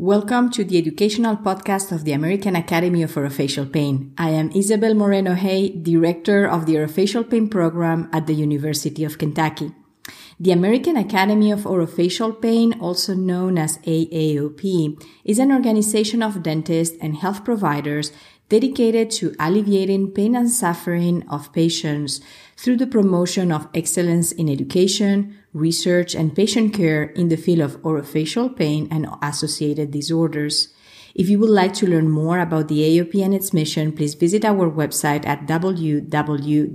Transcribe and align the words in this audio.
Welcome 0.00 0.48
to 0.52 0.64
the 0.64 0.78
educational 0.78 1.36
podcast 1.36 1.92
of 1.92 2.04
the 2.04 2.12
American 2.12 2.56
Academy 2.56 3.02
of 3.02 3.12
Orofacial 3.12 3.70
Pain. 3.70 4.14
I 4.16 4.30
am 4.30 4.50
Isabel 4.52 4.94
Moreno 4.94 5.34
Hay, 5.34 5.68
Director 5.68 6.48
of 6.48 6.64
the 6.64 6.76
Orofacial 6.76 7.28
Pain 7.28 7.50
Program 7.50 8.08
at 8.10 8.26
the 8.26 8.32
University 8.32 9.04
of 9.04 9.18
Kentucky. 9.18 9.74
The 10.40 10.52
American 10.52 10.96
Academy 10.96 11.52
of 11.52 11.64
Orofacial 11.64 12.40
Pain, 12.40 12.80
also 12.80 13.12
known 13.12 13.58
as 13.58 13.76
AAOP, 13.80 15.04
is 15.22 15.38
an 15.38 15.52
organization 15.52 16.22
of 16.22 16.42
dentists 16.42 16.96
and 17.02 17.16
health 17.16 17.44
providers 17.44 18.10
dedicated 18.48 19.10
to 19.10 19.34
alleviating 19.38 20.12
pain 20.12 20.34
and 20.34 20.50
suffering 20.50 21.28
of 21.28 21.52
patients 21.52 22.22
through 22.56 22.78
the 22.78 22.86
promotion 22.86 23.52
of 23.52 23.68
excellence 23.74 24.32
in 24.32 24.48
education, 24.48 25.36
research, 25.52 26.14
and 26.14 26.34
patient 26.34 26.72
care 26.74 27.04
in 27.04 27.28
the 27.28 27.36
field 27.36 27.60
of 27.60 27.80
orofacial 27.82 28.54
pain 28.54 28.88
and 28.90 29.06
associated 29.22 29.90
disorders. 29.90 30.68
If 31.14 31.28
you 31.28 31.38
would 31.40 31.50
like 31.50 31.74
to 31.74 31.86
learn 31.86 32.08
more 32.08 32.38
about 32.38 32.68
the 32.68 32.80
AOP 32.80 33.22
and 33.24 33.34
its 33.34 33.52
mission, 33.52 33.92
please 33.92 34.14
visit 34.14 34.44
our 34.44 34.70
website 34.70 35.26
at 35.26 35.46
www.aaop.org. 35.46 36.70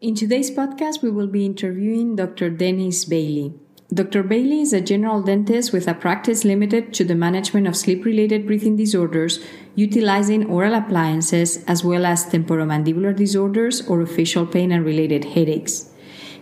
In 0.00 0.14
today's 0.14 0.50
podcast, 0.50 1.00
we 1.00 1.10
will 1.10 1.28
be 1.28 1.46
interviewing 1.46 2.16
Dr. 2.16 2.50
Dennis 2.50 3.04
Bailey. 3.04 3.54
Dr. 3.92 4.22
Bailey 4.22 4.62
is 4.62 4.72
a 4.72 4.80
general 4.80 5.20
dentist 5.20 5.70
with 5.70 5.86
a 5.86 5.92
practice 5.92 6.46
limited 6.46 6.94
to 6.94 7.04
the 7.04 7.14
management 7.14 7.66
of 7.66 7.76
sleep 7.76 8.06
related 8.06 8.46
breathing 8.46 8.74
disorders, 8.74 9.38
utilizing 9.74 10.46
oral 10.46 10.72
appliances 10.72 11.62
as 11.66 11.84
well 11.84 12.06
as 12.06 12.24
temporomandibular 12.24 13.14
disorders 13.14 13.82
orofacial 13.82 14.50
pain 14.50 14.72
and 14.72 14.86
related 14.86 15.24
headaches. 15.36 15.90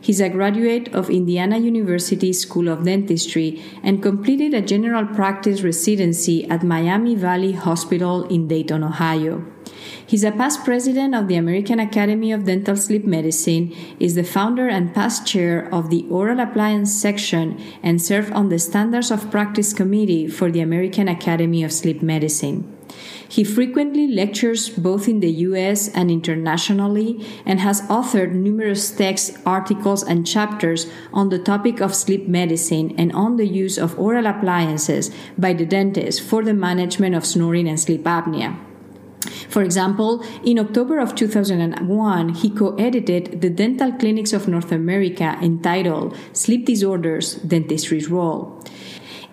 He's 0.00 0.20
a 0.20 0.28
graduate 0.28 0.94
of 0.94 1.10
Indiana 1.10 1.58
University 1.58 2.32
School 2.32 2.68
of 2.68 2.84
Dentistry 2.84 3.60
and 3.82 4.00
completed 4.00 4.54
a 4.54 4.62
general 4.62 5.06
practice 5.06 5.62
residency 5.62 6.48
at 6.48 6.62
Miami 6.62 7.16
Valley 7.16 7.52
Hospital 7.52 8.28
in 8.28 8.46
Dayton, 8.46 8.84
Ohio. 8.84 9.44
He's 10.10 10.24
a 10.24 10.32
past 10.32 10.64
president 10.64 11.14
of 11.14 11.28
the 11.28 11.36
American 11.36 11.78
Academy 11.78 12.32
of 12.32 12.44
Dental 12.44 12.74
Sleep 12.74 13.04
Medicine, 13.04 13.72
is 14.00 14.16
the 14.16 14.24
founder 14.24 14.66
and 14.66 14.92
past 14.92 15.24
chair 15.24 15.72
of 15.72 15.88
the 15.88 16.04
Oral 16.10 16.40
Appliance 16.40 16.92
section, 16.92 17.56
and 17.80 18.02
served 18.02 18.32
on 18.32 18.48
the 18.48 18.58
Standards 18.58 19.12
of 19.12 19.30
Practice 19.30 19.72
Committee 19.72 20.26
for 20.26 20.50
the 20.50 20.62
American 20.62 21.06
Academy 21.06 21.62
of 21.62 21.72
Sleep 21.72 22.02
Medicine. 22.02 22.76
He 23.28 23.44
frequently 23.44 24.08
lectures 24.08 24.68
both 24.68 25.06
in 25.06 25.20
the 25.20 25.30
US 25.46 25.86
and 25.86 26.10
internationally 26.10 27.24
and 27.46 27.60
has 27.60 27.82
authored 27.82 28.32
numerous 28.32 28.90
texts, 28.90 29.38
articles, 29.46 30.02
and 30.02 30.26
chapters 30.26 30.88
on 31.12 31.28
the 31.28 31.38
topic 31.38 31.80
of 31.80 31.94
sleep 31.94 32.26
medicine 32.26 32.96
and 32.98 33.12
on 33.12 33.36
the 33.36 33.46
use 33.46 33.78
of 33.78 33.96
oral 33.96 34.26
appliances 34.26 35.12
by 35.38 35.52
the 35.52 35.64
dentist 35.64 36.20
for 36.20 36.42
the 36.42 36.52
management 36.52 37.14
of 37.14 37.24
snoring 37.24 37.68
and 37.68 37.78
sleep 37.78 38.02
apnea. 38.02 38.58
For 39.48 39.62
example, 39.62 40.24
in 40.44 40.58
October 40.58 40.98
of 40.98 41.14
2001, 41.14 42.28
he 42.30 42.50
co 42.50 42.74
edited 42.76 43.40
the 43.40 43.50
Dental 43.50 43.92
Clinics 43.92 44.32
of 44.32 44.48
North 44.48 44.72
America 44.72 45.36
entitled 45.42 46.16
Sleep 46.32 46.64
Disorders 46.64 47.34
Dentistry's 47.36 48.08
Role. 48.08 48.62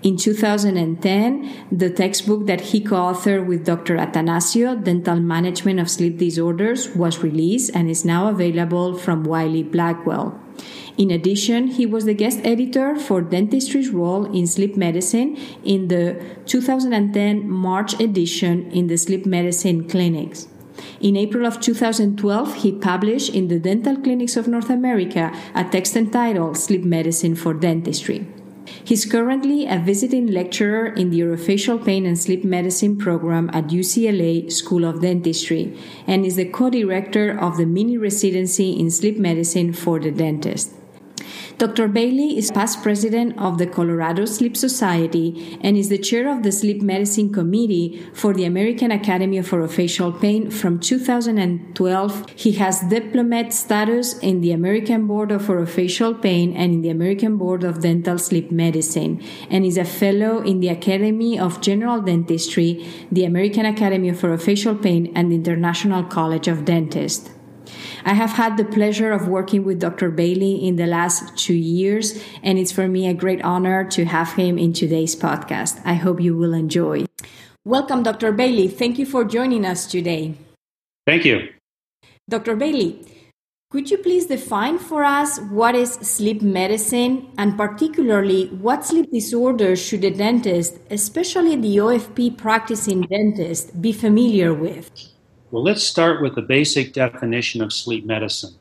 In 0.03 0.15
2010, 0.15 1.67
the 1.71 1.89
textbook 1.89 2.45
that 2.45 2.61
he 2.61 2.81
co 2.81 2.95
authored 2.95 3.47
with 3.47 3.65
Dr. 3.65 3.97
Attanasio, 3.97 4.81
Dental 4.83 5.19
Management 5.19 5.80
of 5.80 5.89
Sleep 5.89 6.17
Disorders, 6.17 6.95
was 6.95 7.23
released 7.23 7.71
and 7.73 7.89
is 7.89 8.05
now 8.05 8.30
available 8.30 8.95
from 8.95 9.23
Wiley 9.23 9.63
Blackwell. 9.63 10.39
In 10.97 11.11
addition, 11.11 11.67
he 11.67 11.86
was 11.86 12.05
the 12.05 12.13
guest 12.13 12.39
editor 12.44 12.95
for 12.95 13.22
Dentistry's 13.22 13.89
Role 13.89 14.25
in 14.25 14.47
Sleep 14.47 14.75
Medicine 14.75 15.38
in 15.64 15.89
the 15.89 16.19
2010 16.45 17.47
March 17.47 17.99
edition 17.99 18.72
in 18.72 18.88
the 18.88 18.97
Sleep 18.97 19.25
Medicine 19.25 19.88
Clinics. 19.88 20.47
In 20.99 21.16
April 21.16 21.45
of 21.45 21.59
2012, 21.59 22.55
he 22.55 22.71
published 22.71 23.33
in 23.33 23.48
the 23.48 23.59
Dental 23.59 23.95
Clinics 23.98 24.36
of 24.36 24.48
North 24.48 24.70
America 24.70 25.31
a 25.54 25.64
text 25.64 25.95
entitled 25.95 26.58
Sleep 26.58 26.83
Medicine 26.83 27.36
for 27.36 27.54
Dentistry. 27.54 28.27
He's 28.83 29.05
currently 29.05 29.66
a 29.66 29.80
visiting 29.80 30.28
lecturer 30.28 30.88
in 30.88 31.10
the 31.10 31.22
Orofacial 31.22 31.83
Pain 31.83 32.05
and 32.05 32.17
Sleep 32.17 32.44
Medicine 32.44 32.98
program 32.98 33.50
at 33.54 33.67
UCLA 33.67 34.52
School 34.52 34.86
of 34.86 35.02
Dentistry 35.02 35.78
and 36.05 36.26
is 36.26 36.36
the 36.36 36.45
co 36.45 36.70
director 36.70 37.38
of 37.38 37.58
the 37.58 37.66
mini 37.66 37.98
residency 37.98 38.72
in 38.72 38.92
sleep 38.92 39.17
medicine 39.17 39.73
for 39.73 40.00
the 40.00 40.11
dentist. 40.11 40.72
Dr. 41.57 41.87
Bailey 41.87 42.37
is 42.37 42.51
past 42.51 42.83
president 42.83 43.35
of 43.39 43.57
the 43.57 43.65
Colorado 43.65 44.25
Sleep 44.25 44.55
Society 44.55 45.57
and 45.61 45.75
is 45.75 45.89
the 45.89 45.97
chair 45.97 46.29
of 46.29 46.43
the 46.43 46.51
Sleep 46.51 46.83
Medicine 46.83 47.33
Committee 47.33 47.99
for 48.13 48.31
the 48.31 48.45
American 48.45 48.91
Academy 48.91 49.39
of 49.39 49.49
Orofacial 49.49 50.21
Pain 50.21 50.51
from 50.51 50.79
2012. 50.79 52.29
He 52.35 52.51
has 52.51 52.81
diplomat 52.81 53.53
status 53.53 54.19
in 54.19 54.41
the 54.41 54.51
American 54.51 55.07
Board 55.07 55.31
of 55.31 55.47
Orofacial 55.47 56.21
Pain 56.21 56.55
and 56.55 56.75
in 56.75 56.81
the 56.83 56.91
American 56.91 57.37
Board 57.37 57.63
of 57.63 57.81
Dental 57.81 58.19
Sleep 58.19 58.51
Medicine 58.51 59.19
and 59.49 59.65
is 59.65 59.77
a 59.77 59.85
fellow 59.85 60.41
in 60.41 60.59
the 60.59 60.69
Academy 60.69 61.39
of 61.39 61.59
General 61.61 62.01
Dentistry, 62.01 62.87
the 63.11 63.25
American 63.25 63.65
Academy 63.65 64.09
of 64.09 64.17
Orofacial 64.17 64.79
Pain, 64.79 65.11
and 65.15 65.31
the 65.31 65.35
International 65.35 66.03
College 66.03 66.47
of 66.47 66.65
Dentists. 66.65 67.31
I 68.07 68.13
have 68.13 68.31
had 68.31 68.55
the 68.55 68.63
pleasure 68.63 69.11
of 69.11 69.27
working 69.27 69.65
with 69.65 69.81
Dr. 69.81 70.09
Bailey 70.09 70.65
in 70.65 70.77
the 70.77 70.87
last 70.87 71.35
two 71.35 71.53
years, 71.53 72.17
and 72.41 72.57
it's 72.57 72.71
for 72.71 72.87
me 72.87 73.05
a 73.05 73.13
great 73.13 73.43
honor 73.43 73.83
to 73.89 74.05
have 74.05 74.31
him 74.31 74.57
in 74.57 74.71
today's 74.71 75.13
podcast. 75.13 75.81
I 75.83 75.95
hope 75.95 76.21
you 76.21 76.37
will 76.37 76.53
enjoy. 76.53 77.03
Welcome, 77.65 78.03
Dr. 78.03 78.31
Bailey. 78.31 78.69
Thank 78.69 78.97
you 78.97 79.05
for 79.05 79.25
joining 79.25 79.65
us 79.65 79.85
today. 79.85 80.35
Thank 81.05 81.25
you. 81.25 81.49
Dr. 82.29 82.55
Bailey, 82.55 83.05
could 83.71 83.91
you 83.91 83.97
please 83.97 84.27
define 84.27 84.79
for 84.79 85.03
us 85.03 85.41
what 85.51 85.75
is 85.75 85.91
sleep 85.95 86.41
medicine 86.41 87.27
and 87.37 87.57
particularly 87.57 88.47
what 88.47 88.85
sleep 88.85 89.11
disorders 89.11 89.83
should 89.85 90.05
a 90.05 90.11
dentist, 90.11 90.77
especially 90.89 91.57
the 91.57 91.75
OFP 91.75 92.37
practicing 92.37 93.01
dentist, 93.01 93.81
be 93.81 93.91
familiar 93.91 94.53
with? 94.53 95.17
Well, 95.49 95.63
let's 95.63 95.83
start 95.83 96.21
with 96.21 96.35
the 96.35 96.41
basic 96.41 96.91
definition 96.91 97.61
of 97.61 97.71
sleep 97.71 98.05
medicine. 98.05 98.55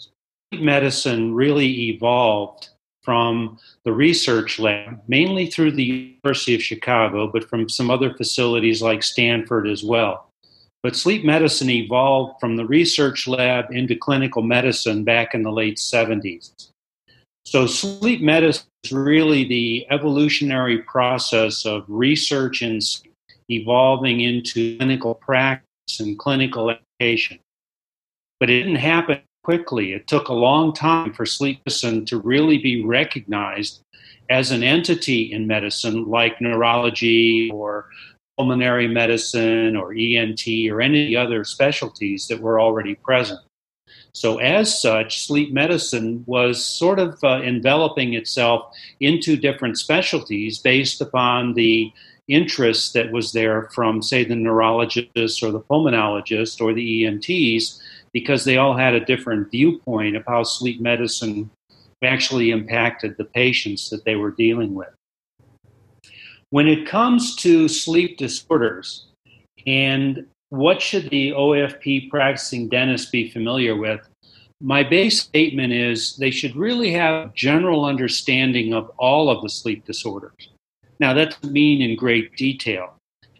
Sleep 0.00 0.64
medicine 0.64 1.34
really 1.34 1.90
evolved 1.90 2.70
from 3.02 3.58
the 3.84 3.92
research 3.92 4.58
lab, 4.58 5.02
mainly 5.06 5.50
through 5.50 5.72
the 5.72 5.84
University 6.24 6.54
of 6.54 6.62
Chicago, 6.62 7.30
but 7.30 7.46
from 7.50 7.68
some 7.68 7.90
other 7.90 8.14
facilities 8.14 8.80
like 8.80 9.02
Stanford 9.02 9.68
as 9.68 9.84
well. 9.84 10.30
But 10.82 10.96
sleep 10.96 11.26
medicine 11.26 11.68
evolved 11.68 12.40
from 12.40 12.56
the 12.56 12.64
research 12.64 13.28
lab 13.28 13.66
into 13.70 13.94
clinical 13.94 14.42
medicine 14.42 15.04
back 15.04 15.34
in 15.34 15.42
the 15.42 15.52
late 15.52 15.76
70s. 15.76 16.70
So, 17.44 17.66
sleep 17.66 18.22
medicine 18.22 18.66
is 18.82 18.92
really 18.92 19.44
the 19.44 19.86
evolutionary 19.90 20.78
process 20.78 21.66
of 21.66 21.84
research 21.86 22.62
and 22.62 22.82
evolving 23.50 24.22
into 24.22 24.78
clinical 24.78 25.14
practice 25.14 25.68
and 26.00 26.18
clinical 26.18 26.70
education. 26.70 27.38
But 28.40 28.50
it 28.50 28.58
didn't 28.62 28.76
happen 28.76 29.20
quickly. 29.42 29.92
It 29.92 30.06
took 30.06 30.28
a 30.28 30.34
long 30.34 30.72
time 30.72 31.12
for 31.12 31.26
sleep 31.26 31.60
medicine 31.64 32.04
to 32.06 32.18
really 32.18 32.58
be 32.58 32.84
recognized 32.84 33.80
as 34.30 34.50
an 34.50 34.62
entity 34.62 35.32
in 35.32 35.46
medicine, 35.46 36.08
like 36.08 36.40
neurology 36.40 37.50
or 37.52 37.90
pulmonary 38.36 38.88
medicine 38.88 39.76
or 39.76 39.94
ENT 39.94 40.42
or 40.70 40.80
any 40.80 41.14
other 41.14 41.44
specialties 41.44 42.26
that 42.28 42.40
were 42.40 42.58
already 42.58 42.94
present. 42.96 43.40
So, 44.12 44.38
as 44.38 44.80
such, 44.80 45.26
sleep 45.26 45.52
medicine 45.52 46.24
was 46.26 46.64
sort 46.64 46.98
of 46.98 47.22
uh, 47.22 47.42
enveloping 47.42 48.14
itself 48.14 48.72
into 49.00 49.36
different 49.36 49.76
specialties 49.76 50.58
based 50.58 51.00
upon 51.00 51.54
the 51.54 51.92
interest 52.28 52.94
that 52.94 53.12
was 53.12 53.32
there 53.32 53.68
from, 53.74 54.02
say, 54.02 54.24
the 54.24 54.34
neurologist 54.34 55.42
or 55.42 55.50
the 55.50 55.60
pulmonologist 55.60 56.60
or 56.60 56.72
the 56.72 57.06
ENTs, 57.06 57.82
because 58.12 58.44
they 58.44 58.56
all 58.56 58.76
had 58.76 58.94
a 58.94 59.04
different 59.04 59.50
viewpoint 59.50 60.16
of 60.16 60.24
how 60.26 60.42
sleep 60.42 60.80
medicine 60.80 61.50
actually 62.02 62.50
impacted 62.50 63.16
the 63.16 63.24
patients 63.24 63.90
that 63.90 64.04
they 64.04 64.14
were 64.14 64.30
dealing 64.30 64.74
with. 64.74 64.88
When 66.50 66.68
it 66.68 66.86
comes 66.86 67.34
to 67.36 67.66
sleep 67.68 68.18
disorders 68.18 69.06
and 69.66 70.26
what 70.50 70.80
should 70.80 71.10
the 71.10 71.30
OFP 71.30 72.10
practicing 72.10 72.68
dentist 72.68 73.10
be 73.10 73.30
familiar 73.30 73.74
with? 73.76 74.06
My 74.60 74.84
base 74.84 75.20
statement 75.20 75.72
is 75.72 76.16
they 76.16 76.30
should 76.30 76.54
really 76.54 76.92
have 76.92 77.34
general 77.34 77.84
understanding 77.84 78.72
of 78.72 78.90
all 78.98 79.28
of 79.28 79.42
the 79.42 79.48
sleep 79.48 79.84
disorders. 79.84 80.50
Now, 81.04 81.12
that 81.12 81.32
doesn't 81.32 81.52
mean 81.52 81.82
in 81.82 81.96
great 81.96 82.34
detail. 82.34 82.94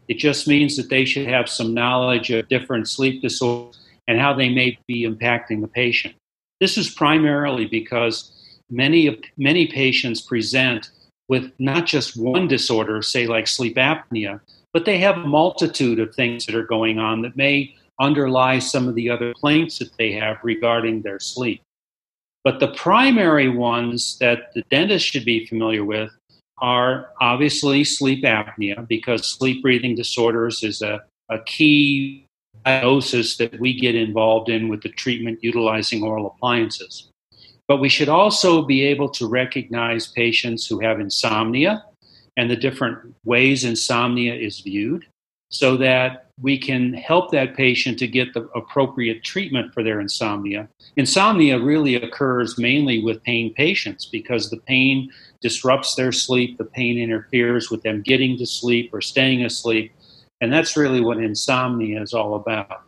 It 0.06 0.19
just 0.19 0.46
means 0.46 0.76
that 0.76 0.90
they 0.90 1.06
should 1.06 1.26
have 1.26 1.49
some 1.49 1.72
knowledge 1.72 2.28
of 2.28 2.46
different 2.49 2.90
sleep 2.90 3.22
disorders 3.22 3.78
and 4.06 4.20
how 4.20 4.34
they 4.34 4.50
may 4.50 4.78
be 4.87 5.08
impacting 5.08 5.62
the 5.62 5.69
patient. 5.69 6.14
This 6.61 6.76
is 6.76 6.90
primarily 6.90 7.64
because 7.64 8.61
many 8.69 9.19
many 9.38 9.66
patients 9.66 10.20
present 10.20 10.90
with 11.31 11.52
not 11.58 11.87
just 11.87 12.19
one 12.19 12.49
disorder, 12.49 13.00
say 13.00 13.26
like 13.26 13.46
sleep 13.46 13.76
apnea, 13.76 14.43
but 14.75 14.84
they 14.84 14.99
have 14.99 15.16
a 15.16 15.26
multitude 15.26 16.00
of 16.00 16.14
things 16.14 16.44
that 16.44 16.55
are 16.55 16.66
going 16.66 16.99
on 16.99 17.22
that 17.22 17.34
may 17.34 17.75
underlie 17.99 18.58
some 18.58 18.88
of 18.88 18.94
the 18.94 19.08
other 19.08 19.32
complaints 19.32 19.78
that 19.78 19.96
they 19.96 20.12
have 20.12 20.37
regarding 20.43 21.00
their 21.00 21.19
sleep. 21.19 21.62
But 22.44 22.61
the 22.61 22.75
primary 22.75 23.49
ones 23.49 24.19
that 24.19 24.52
the 24.52 24.64
dentist 24.69 25.06
should 25.06 25.25
be 25.25 25.46
familiar 25.46 25.82
with 25.82 26.11
are 26.59 27.11
obviously 27.21 27.85
sleep 27.85 28.25
apnea, 28.25 28.87
because 28.87 29.27
sleep 29.27 29.62
breathing 29.62 29.95
disorders 29.95 30.62
is 30.62 30.83
a, 30.83 31.03
a 31.29 31.39
key 31.41 32.27
diagnosis 32.65 33.37
that 33.37 33.59
we 33.61 33.79
get 33.79 33.95
involved 33.95 34.49
in 34.49 34.69
with 34.69 34.83
the 34.83 34.89
treatment 34.89 35.39
utilizing 35.43 36.03
oral 36.03 36.27
appliances. 36.27 37.09
But 37.67 37.79
we 37.79 37.89
should 37.89 38.09
also 38.09 38.62
be 38.62 38.83
able 38.83 39.09
to 39.11 39.27
recognize 39.27 40.06
patients 40.06 40.67
who 40.67 40.81
have 40.81 41.01
insomnia 41.01 41.85
and 42.37 42.51
the 42.51 42.57
different 42.57 43.15
ways 43.25 43.65
insomnia 43.65 44.35
is 44.35 44.61
viewed 44.61 45.07
so 45.50 45.77
that 45.77 46.27
we 46.41 46.59
can 46.59 46.93
help 46.95 47.31
that 47.31 47.57
patient 47.57 47.99
to 48.00 48.09
get 48.09 48.35
the 48.35 48.49
appropriate 48.57 49.23
treatment 49.23 49.73
for 49.73 49.85
their 49.85 50.00
insomnia. 50.00 50.69
Insomnia 50.97 51.61
really 51.61 51.95
occurs 51.95 52.59
mainly 52.59 53.03
with 53.03 53.23
pain 53.23 53.55
patients 53.55 54.05
because 54.07 54.50
the 54.50 54.57
pain 54.57 55.11
disrupts 55.44 55.94
their 55.94 56.11
sleep, 56.11 56.56
the 56.56 56.64
pain 56.64 56.99
interferes 56.99 57.70
with 57.70 57.82
them 57.82 58.00
getting 58.00 58.38
to 58.38 58.46
sleep 58.46 58.88
or 58.94 59.02
staying 59.02 59.44
asleep, 59.44 59.93
and 60.41 60.50
that's 60.50 60.75
really 60.75 61.02
what 61.02 61.19
insomnia 61.19 62.00
is 62.00 62.14
all 62.14 62.35
about. 62.35 62.81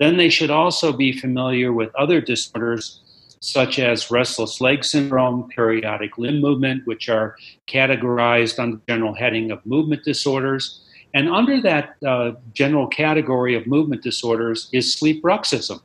Then 0.00 0.16
they 0.16 0.28
should 0.28 0.50
also 0.50 0.92
be 0.92 1.12
familiar 1.12 1.72
with 1.72 1.94
other 1.94 2.20
disorders 2.20 3.00
such 3.40 3.78
as 3.78 4.10
restless 4.10 4.60
leg 4.60 4.84
syndrome, 4.84 5.48
periodic 5.48 6.18
limb 6.18 6.40
movement, 6.40 6.84
which 6.88 7.08
are 7.08 7.36
categorized 7.68 8.58
under 8.58 8.78
the 8.78 8.82
general 8.88 9.14
heading 9.14 9.52
of 9.52 9.64
movement 9.64 10.02
disorders. 10.02 10.80
And 11.14 11.28
under 11.28 11.60
that 11.60 11.94
uh, 12.04 12.32
general 12.52 12.88
category 12.88 13.54
of 13.54 13.68
movement 13.68 14.02
disorders 14.02 14.68
is 14.72 14.92
sleep 14.92 15.22
bruxism. 15.22 15.80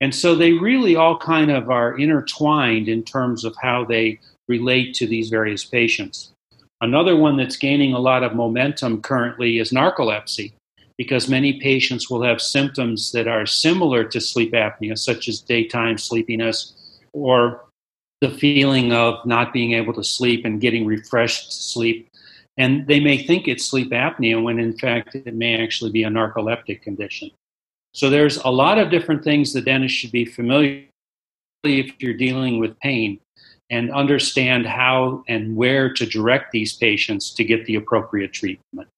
And 0.00 0.12
so 0.12 0.34
they 0.34 0.52
really 0.52 0.96
all 0.96 1.16
kind 1.16 1.50
of 1.52 1.70
are 1.70 1.96
intertwined 1.96 2.88
in 2.88 3.04
terms 3.04 3.44
of 3.44 3.54
how 3.62 3.84
they 3.84 4.18
relate 4.48 4.94
to 4.94 5.06
these 5.06 5.28
various 5.28 5.64
patients. 5.64 6.32
Another 6.80 7.16
one 7.16 7.36
that's 7.36 7.56
gaining 7.56 7.94
a 7.94 7.98
lot 7.98 8.22
of 8.22 8.34
momentum 8.34 9.00
currently 9.00 9.58
is 9.58 9.70
narcolepsy, 9.70 10.52
because 10.98 11.28
many 11.28 11.60
patients 11.60 12.10
will 12.10 12.22
have 12.22 12.40
symptoms 12.40 13.12
that 13.12 13.26
are 13.26 13.46
similar 13.46 14.04
to 14.04 14.20
sleep 14.20 14.52
apnea, 14.52 14.98
such 14.98 15.28
as 15.28 15.40
daytime 15.40 15.98
sleepiness 15.98 16.74
or 17.12 17.64
the 18.20 18.30
feeling 18.30 18.92
of 18.92 19.24
not 19.26 19.52
being 19.52 19.72
able 19.72 19.92
to 19.92 20.04
sleep 20.04 20.44
and 20.44 20.60
getting 20.60 20.86
refreshed 20.86 21.52
sleep. 21.72 22.08
And 22.56 22.86
they 22.86 23.00
may 23.00 23.18
think 23.18 23.48
it's 23.48 23.64
sleep 23.64 23.90
apnea 23.90 24.42
when 24.42 24.58
in 24.58 24.76
fact 24.78 25.14
it 25.14 25.34
may 25.34 25.62
actually 25.62 25.90
be 25.90 26.04
a 26.04 26.08
narcoleptic 26.08 26.82
condition. 26.82 27.30
So 27.92 28.10
there's 28.10 28.38
a 28.38 28.48
lot 28.48 28.78
of 28.78 28.90
different 28.90 29.24
things 29.24 29.52
the 29.52 29.60
dentist 29.60 29.94
should 29.94 30.12
be 30.12 30.24
familiar 30.24 30.84
if 31.64 31.92
you're 31.98 32.14
dealing 32.14 32.58
with 32.58 32.78
pain 32.80 33.20
and 33.74 33.90
understand 33.90 34.66
how 34.66 35.24
and 35.26 35.56
where 35.56 35.92
to 35.92 36.06
direct 36.06 36.52
these 36.52 36.72
patients 36.72 37.34
to 37.34 37.42
get 37.42 37.66
the 37.66 37.74
appropriate 37.74 38.32
treatment. 38.32 38.88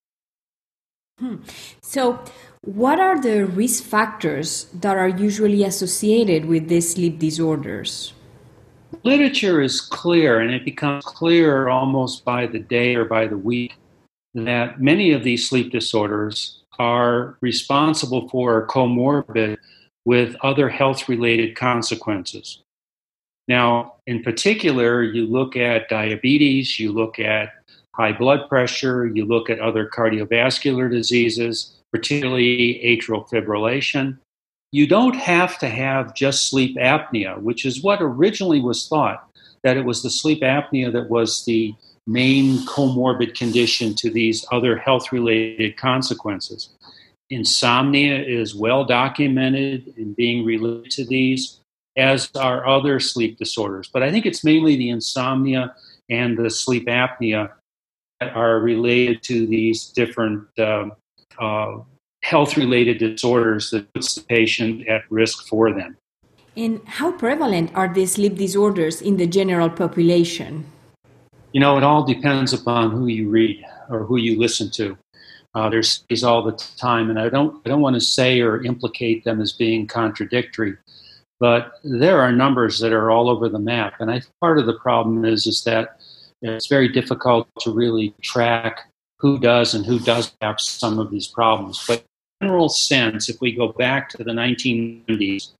Hmm. 1.18 1.36
So, 1.80 2.20
what 2.60 3.00
are 3.00 3.18
the 3.18 3.46
risk 3.46 3.84
factors 3.84 4.66
that 4.74 4.98
are 4.98 5.08
usually 5.08 5.64
associated 5.64 6.44
with 6.44 6.68
these 6.68 6.92
sleep 6.92 7.18
disorders? 7.18 8.12
Literature 9.02 9.62
is 9.62 9.80
clear, 9.80 10.40
and 10.40 10.52
it 10.52 10.64
becomes 10.64 11.04
clearer 11.04 11.70
almost 11.70 12.22
by 12.24 12.46
the 12.46 12.58
day 12.58 12.96
or 12.96 13.06
by 13.06 13.26
the 13.26 13.38
week, 13.38 13.72
that 14.34 14.78
many 14.78 15.12
of 15.12 15.24
these 15.24 15.48
sleep 15.48 15.72
disorders 15.72 16.60
are 16.78 17.38
responsible 17.40 18.28
for 18.28 18.54
or 18.54 18.66
comorbid 18.66 19.56
with 20.04 20.36
other 20.42 20.68
health 20.68 21.08
related 21.08 21.56
consequences. 21.56 22.62
Now, 23.48 23.94
in 24.06 24.22
particular, 24.22 25.02
you 25.02 25.26
look 25.26 25.56
at 25.56 25.88
diabetes, 25.88 26.78
you 26.80 26.92
look 26.92 27.18
at 27.18 27.52
high 27.94 28.12
blood 28.12 28.48
pressure, 28.48 29.06
you 29.06 29.24
look 29.24 29.48
at 29.48 29.60
other 29.60 29.88
cardiovascular 29.88 30.90
diseases, 30.90 31.74
particularly 31.92 32.80
atrial 32.84 33.28
fibrillation. 33.28 34.18
You 34.72 34.86
don't 34.86 35.16
have 35.16 35.58
to 35.60 35.68
have 35.68 36.14
just 36.14 36.48
sleep 36.48 36.76
apnea, 36.76 37.40
which 37.40 37.64
is 37.64 37.82
what 37.82 38.02
originally 38.02 38.60
was 38.60 38.88
thought 38.88 39.28
that 39.62 39.76
it 39.76 39.84
was 39.84 40.02
the 40.02 40.10
sleep 40.10 40.42
apnea 40.42 40.92
that 40.92 41.08
was 41.08 41.44
the 41.44 41.74
main 42.06 42.58
comorbid 42.66 43.36
condition 43.36 43.94
to 43.94 44.10
these 44.10 44.44
other 44.52 44.76
health 44.76 45.10
related 45.12 45.76
consequences. 45.76 46.68
Insomnia 47.30 48.22
is 48.22 48.54
well 48.54 48.84
documented 48.84 49.92
in 49.96 50.12
being 50.12 50.44
related 50.44 50.90
to 50.92 51.04
these, 51.04 51.58
as 51.96 52.30
are 52.36 52.66
other 52.66 53.00
sleep 53.00 53.38
disorders. 53.38 53.88
But 53.92 54.02
I 54.02 54.10
think 54.10 54.26
it's 54.26 54.44
mainly 54.44 54.76
the 54.76 54.90
insomnia 54.90 55.74
and 56.10 56.36
the 56.36 56.50
sleep 56.50 56.86
apnea 56.86 57.50
that 58.20 58.34
are 58.34 58.60
related 58.60 59.22
to 59.24 59.46
these 59.46 59.86
different 59.86 60.46
uh, 60.58 60.88
uh, 61.38 61.78
health 62.22 62.56
related 62.56 62.98
disorders 62.98 63.70
that 63.70 63.92
puts 63.94 64.14
the 64.14 64.22
patient 64.22 64.86
at 64.88 65.02
risk 65.10 65.46
for 65.48 65.72
them. 65.72 65.96
And 66.56 66.80
how 66.86 67.12
prevalent 67.12 67.70
are 67.74 67.92
these 67.92 68.12
sleep 68.12 68.36
disorders 68.36 69.02
in 69.02 69.18
the 69.18 69.26
general 69.26 69.68
population? 69.68 70.64
You 71.52 71.60
know, 71.60 71.76
it 71.76 71.84
all 71.84 72.04
depends 72.04 72.52
upon 72.52 72.90
who 72.90 73.06
you 73.06 73.28
read 73.28 73.64
or 73.90 74.04
who 74.04 74.16
you 74.16 74.38
listen 74.38 74.70
to. 74.72 74.96
Uh, 75.54 75.70
there's 75.70 75.90
studies 75.90 76.24
all 76.24 76.42
the 76.42 76.52
time, 76.76 77.08
and 77.08 77.18
I 77.18 77.28
don't, 77.28 77.62
I 77.64 77.68
don't 77.70 77.80
want 77.80 77.94
to 77.94 78.00
say 78.00 78.40
or 78.40 78.62
implicate 78.64 79.24
them 79.24 79.40
as 79.40 79.52
being 79.52 79.86
contradictory, 79.86 80.76
but 81.38 81.74
there 81.84 82.20
are 82.20 82.32
numbers 82.32 82.78
that 82.80 82.92
are 82.92 83.10
all 83.10 83.28
over 83.28 83.48
the 83.48 83.58
map. 83.58 83.94
And 84.00 84.10
I 84.10 84.20
think 84.20 84.32
part 84.40 84.58
of 84.58 84.66
the 84.66 84.78
problem 84.78 85.24
is, 85.24 85.46
is 85.46 85.64
that 85.64 86.00
it's 86.42 86.66
very 86.66 86.88
difficult 86.88 87.48
to 87.60 87.70
really 87.70 88.14
track 88.22 88.90
who 89.18 89.38
does 89.38 89.74
and 89.74 89.84
who 89.84 89.98
does 89.98 90.34
have 90.40 90.60
some 90.60 90.98
of 90.98 91.10
these 91.10 91.26
problems. 91.26 91.84
But 91.86 92.04
in 92.40 92.48
general 92.48 92.68
sense, 92.68 93.28
if 93.28 93.40
we 93.40 93.52
go 93.52 93.68
back 93.72 94.10
to 94.10 94.24
the 94.24 94.32
1990s, 94.32 95.52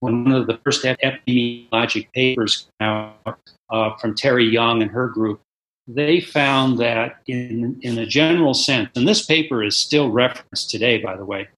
when 0.00 0.24
one 0.24 0.34
of 0.34 0.46
the 0.46 0.58
first 0.64 0.84
epidemiologic 0.84 2.12
papers 2.12 2.68
came 2.78 2.88
out 2.88 3.38
uh, 3.70 3.96
from 3.96 4.14
Terry 4.14 4.44
Young 4.44 4.82
and 4.82 4.90
her 4.90 5.08
group, 5.08 5.40
they 5.86 6.20
found 6.20 6.78
that 6.78 7.20
in, 7.26 7.78
in 7.82 7.98
a 7.98 8.06
general 8.06 8.54
sense, 8.54 8.90
and 8.96 9.06
this 9.06 9.24
paper 9.24 9.62
is 9.62 9.76
still 9.76 10.10
referenced 10.10 10.70
today, 10.70 10.98
by 10.98 11.16
the 11.16 11.24
way, 11.24 11.48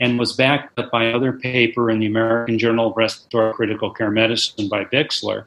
and 0.00 0.18
was 0.18 0.32
backed 0.32 0.78
up 0.78 0.90
by 0.90 1.12
other 1.12 1.32
paper 1.32 1.90
in 1.90 2.00
the 2.00 2.06
American 2.06 2.58
Journal 2.58 2.90
of 2.90 2.96
Respiratory 2.96 3.52
Critical 3.54 3.90
Care 3.90 4.10
Medicine 4.10 4.68
by 4.68 4.84
Bixler. 4.84 5.46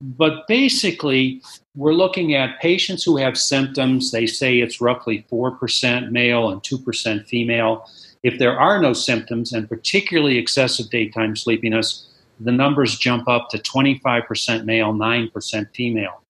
But 0.00 0.46
basically, 0.46 1.40
we're 1.74 1.94
looking 1.94 2.34
at 2.34 2.60
patients 2.60 3.02
who 3.02 3.16
have 3.16 3.38
symptoms. 3.38 4.10
They 4.10 4.26
say 4.26 4.58
it's 4.58 4.80
roughly 4.80 5.24
4% 5.30 6.10
male 6.10 6.50
and 6.50 6.62
2% 6.62 7.26
female. 7.26 7.88
If 8.22 8.38
there 8.38 8.58
are 8.58 8.80
no 8.80 8.92
symptoms, 8.92 9.52
and 9.52 9.68
particularly 9.68 10.36
excessive 10.36 10.90
daytime 10.90 11.34
sleepiness, 11.34 12.08
the 12.38 12.52
numbers 12.52 12.98
jump 12.98 13.28
up 13.28 13.48
to 13.50 13.58
25% 13.58 14.64
male, 14.64 14.92
9% 14.92 15.74
female. 15.74 16.22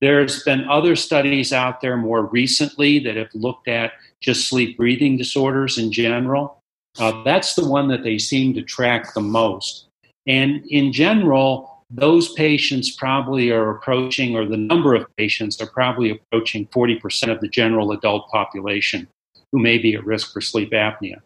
There's 0.00 0.42
been 0.42 0.68
other 0.68 0.96
studies 0.96 1.52
out 1.52 1.80
there 1.80 1.96
more 1.96 2.26
recently 2.26 2.98
that 3.00 3.16
have 3.16 3.34
looked 3.34 3.68
at 3.68 3.92
just 4.24 4.48
sleep 4.48 4.76
breathing 4.76 5.16
disorders 5.16 5.76
in 5.76 5.92
general. 5.92 6.58
Uh, 6.98 7.22
that's 7.24 7.54
the 7.54 7.68
one 7.68 7.88
that 7.88 8.02
they 8.02 8.18
seem 8.18 8.54
to 8.54 8.62
track 8.62 9.12
the 9.12 9.20
most. 9.20 9.86
And 10.26 10.64
in 10.66 10.92
general, 10.92 11.84
those 11.90 12.32
patients 12.32 12.90
probably 12.90 13.50
are 13.50 13.70
approaching, 13.70 14.34
or 14.34 14.46
the 14.46 14.56
number 14.56 14.94
of 14.94 15.06
patients 15.16 15.60
are 15.60 15.66
probably 15.66 16.10
approaching 16.10 16.66
40% 16.68 17.30
of 17.30 17.40
the 17.40 17.48
general 17.48 17.92
adult 17.92 18.30
population 18.30 19.06
who 19.52 19.58
may 19.58 19.78
be 19.78 19.94
at 19.94 20.06
risk 20.06 20.32
for 20.32 20.40
sleep 20.40 20.72
apnea. 20.72 21.20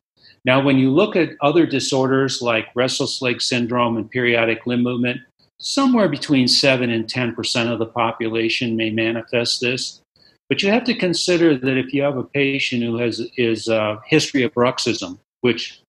Now, 0.44 0.60
when 0.60 0.78
you 0.78 0.90
look 0.90 1.14
at 1.14 1.36
other 1.40 1.66
disorders 1.66 2.42
like 2.42 2.68
restless 2.74 3.22
leg 3.22 3.40
syndrome 3.40 3.96
and 3.96 4.10
periodic 4.10 4.66
limb 4.66 4.82
movement, 4.82 5.20
somewhere 5.60 6.08
between 6.08 6.48
7 6.48 6.90
and 6.90 7.06
10% 7.06 7.72
of 7.72 7.78
the 7.78 7.86
population 7.86 8.76
may 8.76 8.90
manifest 8.90 9.60
this. 9.60 10.00
But 10.48 10.62
you 10.62 10.70
have 10.70 10.84
to 10.84 10.94
consider 10.94 11.56
that 11.56 11.76
if 11.76 11.92
you 11.92 12.02
have 12.02 12.16
a 12.16 12.24
patient 12.24 12.82
who 12.82 12.96
has 12.98 13.20
is 13.36 13.68
a 13.68 14.00
history 14.06 14.42
of 14.42 14.54
bruxism, 14.54 15.18
which 15.42 15.80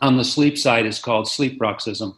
on 0.00 0.16
the 0.16 0.24
sleep 0.24 0.58
side 0.58 0.84
is 0.84 0.98
called 0.98 1.28
sleep 1.28 1.58
bruxism, 1.58 2.14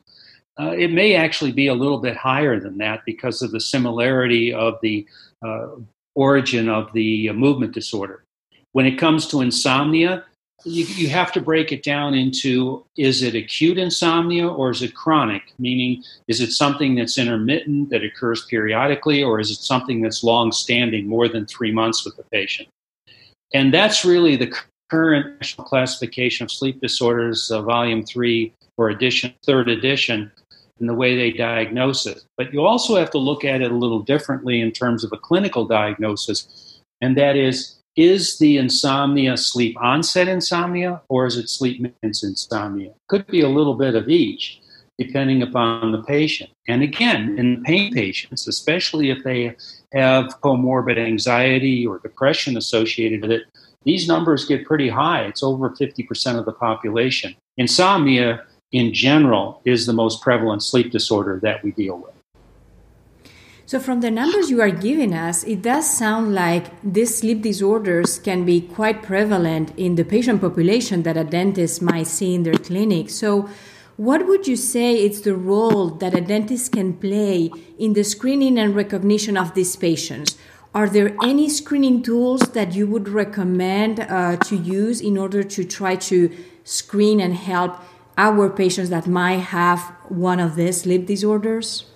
uh, 0.60 0.74
it 0.76 0.92
may 0.92 1.14
actually 1.14 1.52
be 1.52 1.68
a 1.68 1.74
little 1.74 1.98
bit 1.98 2.16
higher 2.16 2.58
than 2.58 2.78
that 2.78 3.04
because 3.06 3.42
of 3.42 3.52
the 3.52 3.60
similarity 3.60 4.52
of 4.52 4.74
the 4.82 5.06
uh, 5.46 5.68
origin 6.16 6.68
of 6.68 6.92
the 6.92 7.28
uh, 7.28 7.32
movement 7.32 7.72
disorder. 7.72 8.24
When 8.72 8.84
it 8.84 8.98
comes 8.98 9.28
to 9.28 9.40
insomnia, 9.40 10.24
you, 10.64 10.84
you 10.84 11.08
have 11.08 11.32
to 11.32 11.40
break 11.40 11.72
it 11.72 11.82
down 11.82 12.14
into 12.14 12.84
is 12.96 13.22
it 13.22 13.34
acute 13.34 13.78
insomnia 13.78 14.48
or 14.48 14.70
is 14.70 14.82
it 14.82 14.94
chronic? 14.94 15.52
Meaning, 15.58 16.02
is 16.26 16.40
it 16.40 16.52
something 16.52 16.96
that's 16.96 17.16
intermittent 17.16 17.90
that 17.90 18.04
occurs 18.04 18.44
periodically, 18.46 19.22
or 19.22 19.38
is 19.38 19.50
it 19.50 19.58
something 19.58 20.02
that's 20.02 20.24
long 20.24 20.50
standing, 20.52 21.06
more 21.06 21.28
than 21.28 21.46
three 21.46 21.72
months 21.72 22.04
with 22.04 22.16
the 22.16 22.24
patient? 22.24 22.68
And 23.54 23.72
that's 23.72 24.04
really 24.04 24.36
the 24.36 24.52
current 24.90 25.40
Classification 25.58 26.44
of 26.44 26.50
Sleep 26.50 26.80
Disorders, 26.80 27.50
uh, 27.50 27.62
Volume 27.62 28.04
3 28.04 28.52
or 28.76 28.90
edition, 28.90 29.34
third 29.44 29.68
edition, 29.68 30.30
and 30.80 30.88
the 30.88 30.94
way 30.94 31.16
they 31.16 31.32
diagnose 31.32 32.06
it. 32.06 32.24
But 32.36 32.52
you 32.52 32.64
also 32.64 32.96
have 32.96 33.10
to 33.10 33.18
look 33.18 33.44
at 33.44 33.60
it 33.60 33.70
a 33.70 33.74
little 33.74 34.00
differently 34.00 34.60
in 34.60 34.72
terms 34.72 35.04
of 35.04 35.12
a 35.12 35.18
clinical 35.18 35.66
diagnosis, 35.66 36.80
and 37.00 37.16
that 37.16 37.36
is 37.36 37.77
is 37.98 38.38
the 38.38 38.58
insomnia 38.58 39.36
sleep 39.36 39.76
onset 39.80 40.28
insomnia 40.28 41.02
or 41.08 41.26
is 41.26 41.36
it 41.36 41.48
sleep 41.48 41.80
maintenance 41.80 42.22
insomnia? 42.22 42.92
Could 43.08 43.26
be 43.26 43.40
a 43.40 43.48
little 43.48 43.74
bit 43.74 43.96
of 43.96 44.08
each, 44.08 44.60
depending 44.98 45.42
upon 45.42 45.90
the 45.90 46.04
patient. 46.04 46.50
And 46.68 46.84
again, 46.84 47.36
in 47.36 47.64
pain 47.64 47.92
patients, 47.92 48.46
especially 48.46 49.10
if 49.10 49.24
they 49.24 49.56
have 49.92 50.40
comorbid 50.42 50.96
anxiety 50.96 51.84
or 51.84 51.98
depression 51.98 52.56
associated 52.56 53.22
with 53.22 53.32
it, 53.32 53.42
these 53.84 54.06
numbers 54.06 54.44
get 54.44 54.64
pretty 54.64 54.88
high. 54.88 55.22
It's 55.22 55.42
over 55.42 55.70
50% 55.70 56.38
of 56.38 56.44
the 56.44 56.52
population. 56.52 57.34
Insomnia, 57.56 58.44
in 58.70 58.94
general, 58.94 59.60
is 59.64 59.86
the 59.86 59.92
most 59.92 60.22
prevalent 60.22 60.62
sleep 60.62 60.92
disorder 60.92 61.40
that 61.42 61.64
we 61.64 61.72
deal 61.72 61.98
with. 61.98 62.17
So, 63.68 63.78
from 63.78 64.00
the 64.00 64.10
numbers 64.10 64.48
you 64.48 64.62
are 64.62 64.70
giving 64.70 65.12
us, 65.12 65.44
it 65.44 65.60
does 65.60 65.86
sound 65.86 66.34
like 66.34 66.72
these 66.82 67.18
sleep 67.18 67.42
disorders 67.42 68.18
can 68.18 68.46
be 68.46 68.62
quite 68.62 69.02
prevalent 69.02 69.74
in 69.76 69.96
the 69.96 70.06
patient 70.06 70.40
population 70.40 71.02
that 71.02 71.18
a 71.18 71.22
dentist 71.22 71.82
might 71.82 72.06
see 72.06 72.34
in 72.34 72.44
their 72.44 72.54
clinic. 72.54 73.10
So, 73.10 73.50
what 73.98 74.26
would 74.26 74.48
you 74.48 74.56
say 74.56 74.94
is 74.94 75.20
the 75.20 75.36
role 75.36 75.90
that 76.00 76.14
a 76.14 76.22
dentist 76.22 76.72
can 76.72 76.94
play 76.94 77.50
in 77.78 77.92
the 77.92 78.04
screening 78.04 78.58
and 78.58 78.74
recognition 78.74 79.36
of 79.36 79.52
these 79.52 79.76
patients? 79.76 80.38
Are 80.74 80.88
there 80.88 81.14
any 81.22 81.50
screening 81.50 82.02
tools 82.02 82.40
that 82.52 82.74
you 82.74 82.86
would 82.86 83.06
recommend 83.06 84.00
uh, 84.00 84.36
to 84.48 84.56
use 84.56 85.02
in 85.02 85.18
order 85.18 85.42
to 85.42 85.62
try 85.62 85.96
to 86.08 86.34
screen 86.64 87.20
and 87.20 87.34
help 87.34 87.76
our 88.16 88.48
patients 88.48 88.88
that 88.88 89.06
might 89.06 89.52
have 89.52 89.80
one 90.08 90.40
of 90.40 90.56
these 90.56 90.80
sleep 90.80 91.04
disorders? 91.04 91.87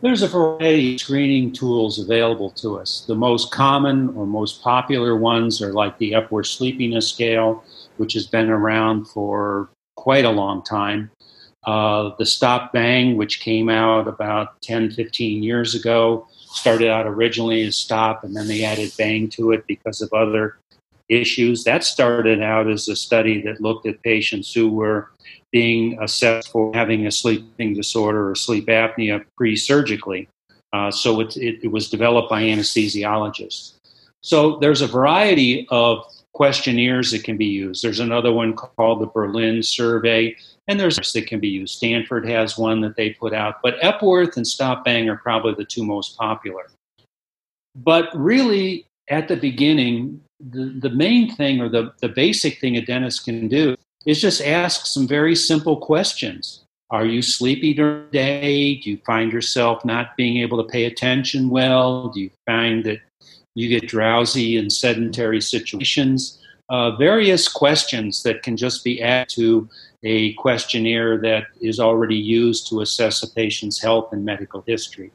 There's 0.00 0.22
a 0.22 0.28
variety 0.28 0.94
of 0.94 1.00
screening 1.00 1.52
tools 1.52 1.98
available 1.98 2.50
to 2.50 2.78
us. 2.78 3.04
The 3.08 3.16
most 3.16 3.50
common 3.50 4.10
or 4.10 4.26
most 4.26 4.62
popular 4.62 5.16
ones 5.16 5.60
are 5.60 5.72
like 5.72 5.98
the 5.98 6.14
Epworth 6.14 6.46
Sleepiness 6.46 7.08
Scale, 7.10 7.64
which 7.96 8.12
has 8.12 8.24
been 8.24 8.48
around 8.48 9.06
for 9.06 9.70
quite 9.96 10.24
a 10.24 10.30
long 10.30 10.62
time. 10.62 11.10
Uh, 11.64 12.12
the 12.16 12.26
Stop 12.26 12.72
Bang, 12.72 13.16
which 13.16 13.40
came 13.40 13.68
out 13.68 14.06
about 14.06 14.62
10, 14.62 14.92
15 14.92 15.42
years 15.42 15.74
ago, 15.74 16.28
started 16.36 16.88
out 16.88 17.06
originally 17.08 17.66
as 17.66 17.76
Stop, 17.76 18.22
and 18.22 18.36
then 18.36 18.46
they 18.46 18.62
added 18.62 18.92
Bang 18.96 19.28
to 19.30 19.50
it 19.50 19.66
because 19.66 20.00
of 20.00 20.12
other 20.12 20.58
issues. 21.08 21.64
That 21.64 21.82
started 21.82 22.40
out 22.40 22.70
as 22.70 22.88
a 22.88 22.94
study 22.94 23.42
that 23.42 23.60
looked 23.60 23.84
at 23.84 24.00
patients 24.04 24.52
who 24.52 24.70
were 24.70 25.10
being 25.52 26.00
assessed 26.02 26.50
for 26.50 26.72
having 26.74 27.06
a 27.06 27.10
sleeping 27.10 27.74
disorder 27.74 28.30
or 28.30 28.34
sleep 28.34 28.66
apnea 28.66 29.24
pre 29.36 29.56
surgically. 29.56 30.28
Uh, 30.72 30.90
so 30.90 31.20
it, 31.20 31.36
it, 31.36 31.60
it, 31.62 31.68
was 31.68 31.88
developed 31.88 32.28
by 32.28 32.42
anesthesiologists. 32.42 33.74
So 34.22 34.56
there's 34.56 34.82
a 34.82 34.86
variety 34.86 35.66
of 35.70 36.04
questionnaires 36.34 37.10
that 37.12 37.24
can 37.24 37.38
be 37.38 37.46
used. 37.46 37.82
There's 37.82 38.00
another 38.00 38.32
one 38.32 38.54
called 38.54 39.00
the 39.00 39.06
Berlin 39.06 39.62
Survey, 39.62 40.36
and 40.66 40.78
there's 40.78 40.96
that 40.96 41.26
can 41.26 41.40
be 41.40 41.48
used. 41.48 41.76
Stanford 41.76 42.28
has 42.28 42.58
one 42.58 42.82
that 42.82 42.96
they 42.96 43.10
put 43.10 43.32
out, 43.32 43.62
but 43.62 43.76
Epworth 43.80 44.36
and 44.36 44.46
Stop 44.46 44.84
Bang 44.84 45.08
are 45.08 45.16
probably 45.16 45.54
the 45.54 45.64
two 45.64 45.84
most 45.84 46.18
popular. 46.18 46.66
But 47.74 48.10
really, 48.14 48.86
at 49.08 49.28
the 49.28 49.36
beginning, 49.36 50.20
the, 50.38 50.76
the 50.80 50.90
main 50.90 51.34
thing 51.34 51.62
or 51.62 51.70
the, 51.70 51.94
the 52.00 52.08
basic 52.08 52.60
thing 52.60 52.76
a 52.76 52.84
dentist 52.84 53.24
can 53.24 53.48
do 53.48 53.74
is 54.08 54.22
just 54.22 54.40
ask 54.40 54.86
some 54.86 55.06
very 55.06 55.36
simple 55.36 55.76
questions. 55.76 56.64
Are 56.90 57.04
you 57.04 57.20
sleepy 57.20 57.74
during 57.74 58.06
the 58.06 58.10
day? 58.10 58.76
Do 58.76 58.90
you 58.90 58.96
find 59.04 59.30
yourself 59.30 59.84
not 59.84 60.16
being 60.16 60.38
able 60.38 60.56
to 60.56 60.70
pay 60.72 60.86
attention 60.86 61.50
well? 61.50 62.08
Do 62.08 62.20
you 62.20 62.30
find 62.46 62.82
that 62.84 63.00
you 63.54 63.68
get 63.68 63.86
drowsy 63.86 64.56
in 64.56 64.70
sedentary 64.70 65.42
situations? 65.42 66.38
Uh, 66.70 66.96
various 66.96 67.48
questions 67.48 68.22
that 68.22 68.42
can 68.42 68.56
just 68.56 68.82
be 68.82 69.02
added 69.02 69.28
to 69.28 69.68
a 70.02 70.32
questionnaire 70.34 71.18
that 71.18 71.44
is 71.60 71.78
already 71.78 72.16
used 72.16 72.66
to 72.68 72.80
assess 72.80 73.22
a 73.22 73.30
patient's 73.34 73.82
health 73.82 74.10
and 74.12 74.24
medical 74.24 74.64
history. 74.66 75.12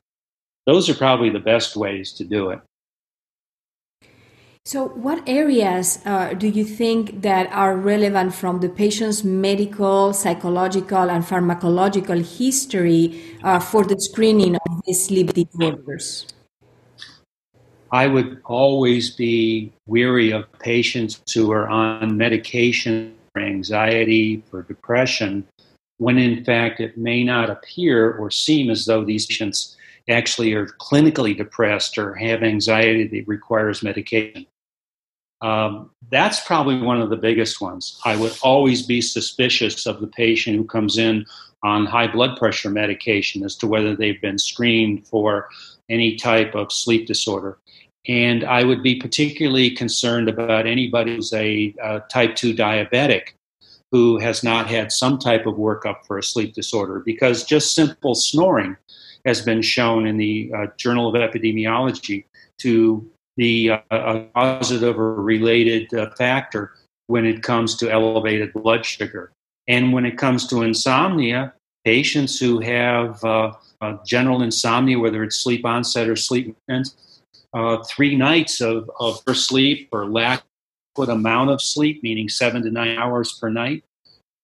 Those 0.67 0.87
are 0.87 0.93
probably 0.93 1.31
the 1.31 1.39
best 1.39 1.75
ways 1.75 2.13
to 2.13 2.23
do 2.23 2.51
it. 2.51 2.59
So, 4.65 4.87
what 4.87 5.27
areas 5.27 5.99
uh, 6.05 6.35
do 6.35 6.47
you 6.47 6.63
think 6.63 7.21
that 7.21 7.51
are 7.51 7.75
relevant 7.75 8.33
from 8.33 8.61
the 8.61 8.69
patient's 8.69 9.21
medical, 9.21 10.13
psychological, 10.13 11.11
and 11.11 11.21
pharmacological 11.21 12.23
history 12.23 13.21
uh, 13.43 13.59
for 13.59 13.83
the 13.83 13.99
screening 13.99 14.55
of 14.55 14.81
these 14.85 15.07
sleep 15.07 15.33
disorders? 15.33 16.27
I 17.91 18.07
would 18.07 18.41
always 18.45 19.09
be 19.09 19.73
weary 19.85 20.31
of 20.31 20.49
patients 20.59 21.21
who 21.33 21.51
are 21.51 21.67
on 21.67 22.15
medication 22.15 23.15
for 23.33 23.41
anxiety, 23.41 24.45
for 24.49 24.63
depression, 24.63 25.45
when 25.97 26.17
in 26.17 26.45
fact 26.45 26.79
it 26.79 26.97
may 26.97 27.21
not 27.25 27.49
appear 27.49 28.13
or 28.13 28.31
seem 28.31 28.69
as 28.69 28.85
though 28.85 29.03
these 29.03 29.25
patients 29.25 29.75
actually 30.09 30.53
are 30.53 30.67
clinically 30.79 31.35
depressed 31.35 31.97
or 31.97 32.13
have 32.13 32.43
anxiety 32.43 33.07
that 33.07 33.27
requires 33.27 33.83
medication. 33.83 34.45
Um, 35.43 35.91
that's 36.09 36.39
probably 36.45 36.79
one 36.81 37.01
of 37.01 37.09
the 37.09 37.17
biggest 37.17 37.59
ones. 37.59 37.99
I 38.05 38.15
would 38.15 38.33
always 38.41 38.81
be 38.81 39.01
suspicious 39.01 39.85
of 39.85 39.99
the 39.99 40.07
patient 40.07 40.55
who 40.55 40.63
comes 40.63 40.97
in 40.97 41.25
on 41.63 41.85
high 41.85 42.07
blood 42.07 42.37
pressure 42.37 42.69
medication 42.69 43.43
as 43.43 43.55
to 43.57 43.67
whether 43.67 43.93
they've 43.95 44.21
been 44.21 44.39
screened 44.39 45.05
for 45.05 45.49
any 45.89 46.15
type 46.15 46.55
of 46.55 46.71
sleep 46.71 47.07
disorder. 47.07 47.57
And 48.07 48.45
I 48.45 48.63
would 48.63 48.81
be 48.81 48.95
particularly 48.95 49.71
concerned 49.71 50.29
about 50.29 50.65
anybody 50.65 51.15
who's 51.15 51.33
a, 51.33 51.73
type 52.09 52.35
2 52.35 52.53
diabetic 52.53 53.29
who 53.91 54.17
has 54.19 54.43
not 54.43 54.67
had 54.67 54.91
some 54.91 55.19
type 55.19 55.45
of 55.45 55.55
workup 55.55 56.05
for 56.07 56.17
a 56.17 56.23
sleep 56.23 56.53
disorder 56.53 56.99
because 57.05 57.43
just 57.43 57.75
simple 57.75 58.15
snoring 58.15 58.75
has 59.25 59.41
been 59.41 59.61
shown 59.61 60.07
in 60.07 60.17
the 60.17 60.51
uh, 60.55 60.67
Journal 60.77 61.07
of 61.07 61.15
Epidemiology 61.15 62.25
to 62.59 63.09
a, 63.37 63.69
a 63.91 64.19
positive 64.33 64.97
or 64.99 65.15
related 65.15 65.93
uh, 65.93 66.09
factor 66.11 66.73
when 67.07 67.25
it 67.25 67.43
comes 67.43 67.75
to 67.77 67.91
elevated 67.91 68.53
blood 68.53 68.85
sugar. 68.85 69.31
And 69.67 69.93
when 69.93 70.05
it 70.05 70.17
comes 70.17 70.47
to 70.47 70.61
insomnia, 70.61 71.53
patients 71.85 72.39
who 72.39 72.59
have 72.59 73.23
uh, 73.23 73.53
uh, 73.81 73.97
general 74.05 74.41
insomnia, 74.41 74.99
whether 74.99 75.23
it's 75.23 75.37
sleep 75.37 75.65
onset 75.65 76.07
or 76.07 76.15
sleep 76.15 76.55
uh, 77.53 77.83
three 77.83 78.15
nights 78.15 78.61
of, 78.61 78.89
of 78.99 79.21
sleep 79.35 79.89
or 79.91 80.05
lack 80.05 80.43
of 80.97 81.09
amount 81.09 81.49
of 81.49 81.61
sleep, 81.61 82.01
meaning 82.03 82.29
seven 82.29 82.63
to 82.63 82.69
nine 82.69 82.97
hours 82.97 83.37
per 83.39 83.49
night, 83.49 83.83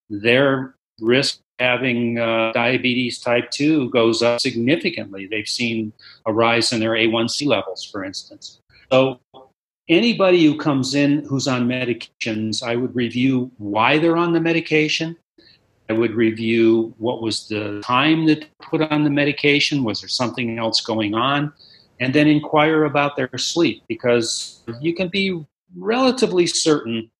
their 0.09 0.75
risk 0.99 1.39
having 1.59 2.17
uh, 2.17 2.51
diabetes 2.53 3.19
type 3.19 3.51
2 3.51 3.89
goes 3.89 4.21
up 4.21 4.39
significantly. 4.39 5.27
They've 5.27 5.47
seen 5.47 5.93
a 6.25 6.33
rise 6.33 6.71
in 6.71 6.79
their 6.79 6.91
A1C 6.91 7.45
levels, 7.45 7.83
for 7.83 8.03
instance. 8.03 8.59
So, 8.91 9.19
anybody 9.87 10.45
who 10.45 10.57
comes 10.57 10.95
in 10.95 11.23
who's 11.25 11.47
on 11.47 11.67
medications, 11.67 12.63
I 12.63 12.75
would 12.75 12.95
review 12.95 13.51
why 13.57 13.99
they're 13.99 14.17
on 14.17 14.33
the 14.33 14.39
medication. 14.39 15.15
I 15.89 15.93
would 15.93 16.13
review 16.13 16.93
what 16.97 17.21
was 17.21 17.47
the 17.47 17.81
time 17.83 18.25
that 18.27 18.41
they 18.41 18.47
put 18.61 18.81
on 18.81 19.03
the 19.03 19.09
medication. 19.09 19.83
Was 19.83 20.01
there 20.01 20.09
something 20.09 20.57
else 20.57 20.81
going 20.81 21.13
on? 21.13 21.53
And 21.99 22.13
then 22.13 22.27
inquire 22.27 22.85
about 22.85 23.15
their 23.15 23.29
sleep 23.37 23.83
because 23.87 24.63
you 24.79 24.95
can 24.95 25.09
be 25.09 25.43
relatively 25.75 26.47
certain 26.47 27.11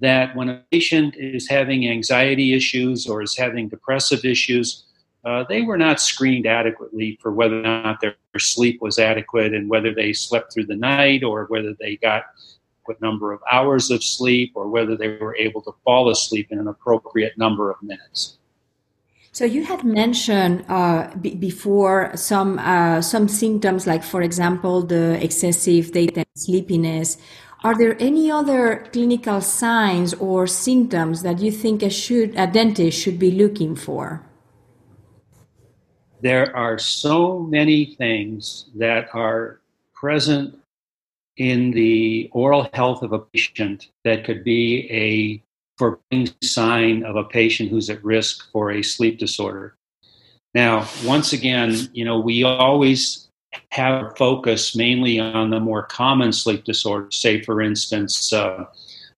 that 0.00 0.34
when 0.34 0.48
a 0.48 0.62
patient 0.72 1.14
is 1.16 1.48
having 1.48 1.88
anxiety 1.88 2.52
issues 2.52 3.06
or 3.06 3.22
is 3.22 3.36
having 3.36 3.68
depressive 3.68 4.24
issues, 4.24 4.84
uh, 5.24 5.44
they 5.48 5.62
were 5.62 5.78
not 5.78 6.00
screened 6.00 6.46
adequately 6.46 7.18
for 7.20 7.32
whether 7.32 7.58
or 7.58 7.62
not 7.62 8.00
their 8.00 8.16
sleep 8.38 8.82
was 8.82 8.98
adequate 8.98 9.54
and 9.54 9.68
whether 9.68 9.94
they 9.94 10.12
slept 10.12 10.52
through 10.52 10.66
the 10.66 10.76
night 10.76 11.24
or 11.24 11.46
whether 11.46 11.74
they 11.80 11.96
got 11.96 12.24
what 12.84 13.00
number 13.00 13.32
of 13.32 13.40
hours 13.50 13.90
of 13.90 14.04
sleep 14.04 14.52
or 14.54 14.68
whether 14.68 14.96
they 14.96 15.08
were 15.16 15.34
able 15.36 15.62
to 15.62 15.72
fall 15.84 16.10
asleep 16.10 16.48
in 16.50 16.58
an 16.58 16.68
appropriate 16.68 17.38
number 17.38 17.70
of 17.70 17.82
minutes. 17.82 18.36
So 19.32 19.44
you 19.44 19.64
had 19.64 19.82
mentioned 19.82 20.64
uh, 20.68 21.10
b- 21.20 21.34
before 21.34 22.12
some 22.14 22.58
uh, 22.58 23.00
some 23.00 23.26
symptoms, 23.26 23.86
like 23.86 24.04
for 24.04 24.22
example 24.22 24.82
the 24.82 25.18
excessive 25.24 25.90
daytime 25.90 26.24
sleepiness. 26.36 27.18
Are 27.64 27.74
there 27.74 27.96
any 27.98 28.30
other 28.30 28.86
clinical 28.92 29.40
signs 29.40 30.12
or 30.14 30.46
symptoms 30.46 31.22
that 31.22 31.40
you 31.40 31.50
think 31.50 31.82
a 31.82 31.88
should 31.88 32.36
a 32.36 32.46
dentist 32.46 33.00
should 33.00 33.18
be 33.18 33.32
looking 33.32 33.74
for? 33.74 34.22
There 36.24 36.56
are 36.56 36.78
so 36.78 37.38
many 37.38 37.84
things 37.84 38.70
that 38.76 39.08
are 39.12 39.60
present 39.92 40.58
in 41.36 41.70
the 41.72 42.30
oral 42.32 42.70
health 42.72 43.02
of 43.02 43.12
a 43.12 43.18
patient 43.18 43.88
that 44.04 44.24
could 44.24 44.42
be 44.42 44.88
a 44.90 45.42
foreboding 45.76 46.32
sign 46.42 47.04
of 47.04 47.16
a 47.16 47.24
patient 47.24 47.68
who's 47.68 47.90
at 47.90 48.02
risk 48.02 48.50
for 48.52 48.70
a 48.70 48.82
sleep 48.82 49.18
disorder. 49.18 49.74
Now, 50.54 50.88
once 51.04 51.34
again, 51.34 51.90
you 51.92 52.06
know, 52.06 52.18
we 52.18 52.42
always 52.42 53.28
have 53.72 54.16
focus 54.16 54.74
mainly 54.74 55.20
on 55.20 55.50
the 55.50 55.60
more 55.60 55.82
common 55.82 56.32
sleep 56.32 56.64
disorders, 56.64 57.16
say, 57.16 57.42
for 57.42 57.60
instance, 57.60 58.32
uh, 58.32 58.64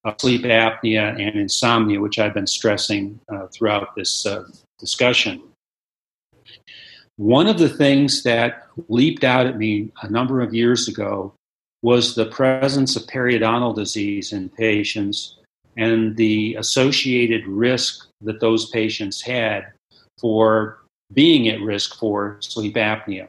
uh, 0.05 0.15
sleep 0.19 0.43
apnea 0.43 1.13
and 1.21 1.37
insomnia, 1.37 2.01
which 2.01 2.19
I've 2.19 2.35
been 2.35 2.49
stressing 2.49 3.21
uh, 3.29 3.47
throughout 3.47 3.95
this 3.95 4.27
uh, 4.27 4.43
discussion. 4.81 5.41
One 7.17 7.47
of 7.47 7.59
the 7.59 7.69
things 7.69 8.23
that 8.25 8.67
leaped 8.89 9.25
out 9.25 9.47
at 9.47 9.57
me 9.57 9.91
a 10.03 10.11
number 10.11 10.43
of 10.43 10.55
years 10.55 10.87
ago 10.87 11.33
was 11.83 12.15
the 12.15 12.27
presence 12.27 12.97
of 12.97 13.07
periodontal 13.07 13.75
disease 13.75 14.33
in 14.33 14.51
patients 14.51 15.37
and 15.77 16.17
the 16.17 16.55
associated 16.57 17.47
risk 17.47 18.09
that 18.23 18.41
those 18.41 18.69
patients 18.71 19.23
had 19.23 19.73
for 20.19 20.79
being 21.13 21.49
at 21.49 21.61
risk 21.61 21.99
for 21.99 22.39
sleep 22.41 22.75
apnea. 22.75 23.29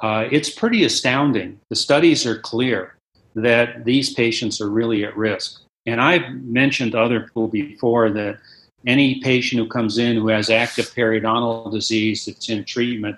Uh, 0.00 0.28
it's 0.30 0.50
pretty 0.50 0.84
astounding. 0.84 1.58
The 1.70 1.76
studies 1.76 2.26
are 2.26 2.38
clear 2.38 2.96
that 3.34 3.84
these 3.84 4.12
patients 4.12 4.60
are 4.60 4.68
really 4.68 5.04
at 5.04 5.16
risk. 5.16 5.62
And 5.86 6.00
I've 6.00 6.30
mentioned 6.44 6.92
to 6.92 7.00
other 7.00 7.20
people 7.20 7.48
before 7.48 8.10
that 8.10 8.38
any 8.86 9.20
patient 9.20 9.60
who 9.60 9.68
comes 9.68 9.98
in 9.98 10.16
who 10.16 10.28
has 10.28 10.50
active 10.50 10.86
periodontal 10.94 11.70
disease 11.70 12.24
that's 12.24 12.48
in 12.48 12.64
treatment 12.64 13.16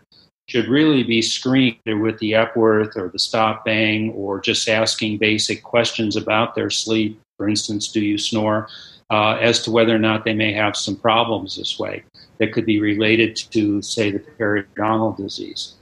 should 0.48 0.68
really 0.68 1.02
be 1.02 1.20
screened 1.20 1.76
with 1.86 2.18
the 2.18 2.34
Epworth 2.34 2.96
or 2.96 3.08
the 3.08 3.18
stop 3.18 3.64
bang 3.64 4.10
or 4.12 4.40
just 4.40 4.68
asking 4.68 5.18
basic 5.18 5.62
questions 5.62 6.16
about 6.16 6.54
their 6.54 6.70
sleep 6.70 7.20
for 7.38 7.48
instance, 7.48 7.88
do 7.88 8.00
you 8.00 8.18
snore, 8.18 8.68
uh, 9.10 9.38
as 9.40 9.62
to 9.62 9.70
whether 9.70 9.94
or 9.94 9.98
not 9.98 10.24
they 10.24 10.34
may 10.34 10.52
have 10.52 10.76
some 10.76 10.96
problems 10.96 11.56
this 11.56 11.78
way 11.78 12.02
that 12.38 12.52
could 12.52 12.66
be 12.66 12.80
related 12.80 13.36
to, 13.36 13.80
say, 13.80 14.10
the 14.10 14.18
periodontal 14.18 15.16
disease. 15.16 15.74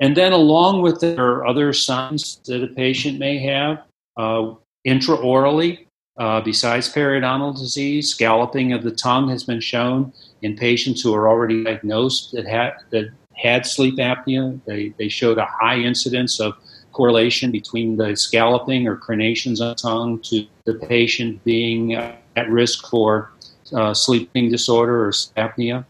And 0.00 0.16
then, 0.16 0.32
along 0.32 0.82
with 0.82 1.00
there 1.00 1.18
are 1.18 1.46
other 1.46 1.72
signs 1.72 2.40
that 2.44 2.62
a 2.62 2.68
patient 2.68 3.18
may 3.18 3.38
have 3.38 3.82
uh, 4.16 4.54
intraorally, 4.86 5.86
uh, 6.18 6.40
besides 6.40 6.92
periodontal 6.92 7.56
disease, 7.56 8.10
scalloping 8.10 8.72
of 8.72 8.82
the 8.82 8.90
tongue 8.90 9.28
has 9.28 9.44
been 9.44 9.60
shown 9.60 10.12
in 10.42 10.56
patients 10.56 11.00
who 11.00 11.14
are 11.14 11.28
already 11.28 11.64
diagnosed 11.64 12.32
that 12.32 12.46
had, 12.46 12.74
that 12.90 13.10
had 13.36 13.64
sleep 13.64 13.96
apnea. 13.96 14.60
They, 14.66 14.88
they 14.98 15.08
showed 15.08 15.38
a 15.38 15.44
high 15.46 15.78
incidence 15.78 16.40
of 16.40 16.54
correlation 16.92 17.52
between 17.52 17.96
the 17.96 18.16
scalloping 18.16 18.88
or 18.88 18.96
crenations 18.96 19.60
on 19.60 19.68
the 19.68 19.74
tongue 19.76 20.20
to 20.22 20.44
the 20.64 20.74
patient 20.74 21.42
being 21.44 21.94
at 21.94 22.50
risk 22.50 22.88
for 22.88 23.32
uh, 23.72 23.94
sleeping 23.94 24.50
disorder 24.50 25.06
or 25.06 25.10
apnea 25.10 25.84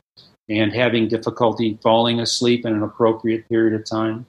and 0.51 0.73
having 0.73 1.09
difficulty 1.09 1.79
falling 1.83 2.21
asleep 2.21 2.67
in 2.67 2.75
an 2.75 2.83
appropriate 2.83 3.49
period 3.49 3.79
of 3.79 3.87
time. 3.87 4.27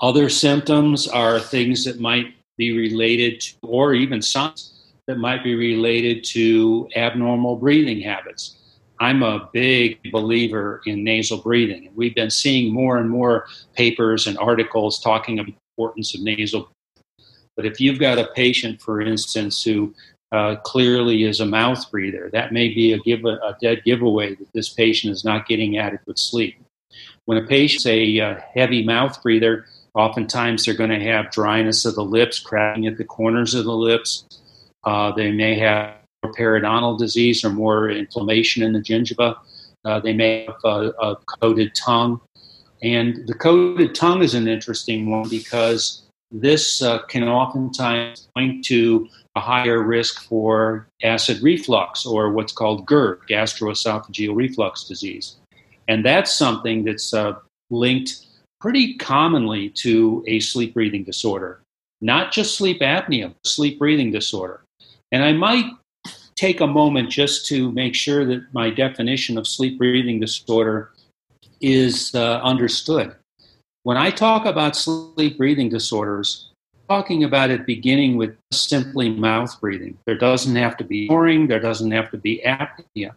Other 0.00 0.28
symptoms 0.28 1.08
are 1.08 1.38
things 1.38 1.84
that 1.84 2.00
might 2.00 2.34
be 2.56 2.76
related 2.76 3.40
to, 3.40 3.54
or 3.62 3.94
even 3.94 4.20
signs 4.20 4.79
that 5.06 5.18
might 5.18 5.42
be 5.42 5.54
related 5.54 6.24
to 6.24 6.88
abnormal 6.96 7.56
breathing 7.56 8.00
habits. 8.00 8.56
I'm 9.00 9.22
a 9.22 9.48
big 9.52 9.98
believer 10.12 10.82
in 10.84 11.02
nasal 11.02 11.38
breathing. 11.38 11.90
We've 11.94 12.14
been 12.14 12.30
seeing 12.30 12.72
more 12.72 12.98
and 12.98 13.08
more 13.08 13.46
papers 13.74 14.26
and 14.26 14.36
articles 14.38 15.00
talking 15.00 15.38
about 15.38 15.54
the 15.54 15.58
importance 15.76 16.14
of 16.14 16.22
nasal. 16.22 16.70
But 17.56 17.64
if 17.64 17.80
you've 17.80 17.98
got 17.98 18.18
a 18.18 18.28
patient, 18.34 18.80
for 18.82 19.00
instance, 19.00 19.62
who 19.62 19.94
uh, 20.32 20.56
clearly 20.56 21.24
is 21.24 21.40
a 21.40 21.46
mouth 21.46 21.90
breather, 21.90 22.28
that 22.32 22.52
may 22.52 22.68
be 22.68 22.92
a, 22.92 22.98
give, 22.98 23.24
a 23.24 23.56
dead 23.60 23.82
giveaway 23.84 24.34
that 24.34 24.52
this 24.52 24.68
patient 24.68 25.12
is 25.12 25.24
not 25.24 25.48
getting 25.48 25.78
adequate 25.78 26.18
sleep. 26.18 26.56
When 27.24 27.38
a 27.38 27.46
patient's 27.46 27.86
a 27.86 28.20
uh, 28.20 28.40
heavy 28.54 28.84
mouth 28.84 29.22
breather, 29.22 29.66
oftentimes 29.94 30.64
they're 30.64 30.74
going 30.74 30.90
to 30.90 31.04
have 31.04 31.30
dryness 31.30 31.84
of 31.84 31.94
the 31.94 32.04
lips, 32.04 32.38
cracking 32.38 32.86
at 32.86 32.98
the 32.98 33.04
corners 33.04 33.54
of 33.54 33.64
the 33.64 33.74
lips. 33.74 34.24
Uh, 34.84 35.12
they 35.12 35.30
may 35.30 35.58
have 35.58 35.94
periodontal 36.24 36.98
disease 36.98 37.44
or 37.44 37.50
more 37.50 37.90
inflammation 37.90 38.62
in 38.62 38.72
the 38.72 38.80
gingiva. 38.80 39.36
Uh, 39.84 40.00
they 40.00 40.12
may 40.12 40.46
have 40.46 40.60
a, 40.64 40.92
a 41.00 41.16
coated 41.40 41.74
tongue. 41.74 42.20
And 42.82 43.26
the 43.26 43.34
coated 43.34 43.94
tongue 43.94 44.22
is 44.22 44.34
an 44.34 44.48
interesting 44.48 45.10
one 45.10 45.28
because 45.28 46.02
this 46.30 46.82
uh, 46.82 47.00
can 47.06 47.24
oftentimes 47.24 48.28
point 48.34 48.64
to 48.66 49.08
a 49.36 49.40
higher 49.40 49.82
risk 49.82 50.22
for 50.22 50.88
acid 51.02 51.42
reflux 51.42 52.06
or 52.06 52.30
what's 52.30 52.52
called 52.52 52.86
GERD, 52.86 53.20
gastroesophageal 53.28 54.34
reflux 54.34 54.84
disease. 54.84 55.36
And 55.88 56.04
that's 56.04 56.36
something 56.36 56.84
that's 56.84 57.12
uh, 57.12 57.34
linked 57.70 58.26
pretty 58.60 58.96
commonly 58.96 59.70
to 59.70 60.24
a 60.26 60.40
sleep 60.40 60.74
breathing 60.74 61.04
disorder, 61.04 61.60
not 62.00 62.32
just 62.32 62.56
sleep 62.56 62.80
apnea, 62.80 63.34
sleep 63.44 63.78
breathing 63.78 64.10
disorder. 64.10 64.62
And 65.12 65.24
I 65.24 65.32
might 65.32 65.66
take 66.36 66.60
a 66.60 66.66
moment 66.66 67.10
just 67.10 67.46
to 67.46 67.70
make 67.72 67.94
sure 67.94 68.24
that 68.24 68.42
my 68.52 68.70
definition 68.70 69.36
of 69.36 69.46
sleep 69.46 69.78
breathing 69.78 70.20
disorder 70.20 70.92
is 71.60 72.14
uh, 72.14 72.40
understood. 72.42 73.14
When 73.82 73.96
I 73.96 74.10
talk 74.10 74.46
about 74.46 74.76
sleep 74.76 75.36
breathing 75.36 75.68
disorders, 75.68 76.48
I'm 76.74 76.96
talking 76.96 77.24
about 77.24 77.50
it 77.50 77.66
beginning 77.66 78.16
with 78.16 78.36
simply 78.52 79.10
mouth 79.10 79.60
breathing. 79.60 79.98
There 80.06 80.16
doesn't 80.16 80.56
have 80.56 80.76
to 80.78 80.84
be 80.84 81.06
snoring, 81.06 81.46
there 81.46 81.60
doesn't 81.60 81.90
have 81.90 82.10
to 82.10 82.16
be 82.16 82.42
apnea. 82.44 83.12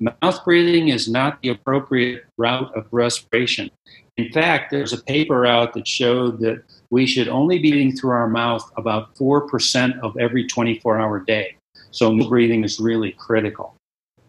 Mouth 0.00 0.44
breathing 0.44 0.88
is 0.88 1.08
not 1.08 1.40
the 1.42 1.50
appropriate 1.50 2.24
route 2.36 2.74
of 2.74 2.86
respiration. 2.90 3.70
In 4.16 4.32
fact, 4.32 4.70
there's 4.70 4.92
a 4.92 5.02
paper 5.02 5.46
out 5.46 5.74
that 5.74 5.86
showed 5.86 6.40
that 6.40 6.64
we 6.92 7.06
should 7.06 7.26
only 7.26 7.58
be 7.58 7.68
eating 7.68 7.96
through 7.96 8.10
our 8.10 8.28
mouth 8.28 8.70
about 8.76 9.16
4% 9.16 9.98
of 10.00 10.14
every 10.18 10.46
24 10.46 11.00
hour 11.00 11.20
day. 11.20 11.56
So, 11.90 12.14
breathing 12.28 12.64
is 12.64 12.78
really 12.78 13.12
critical. 13.12 13.74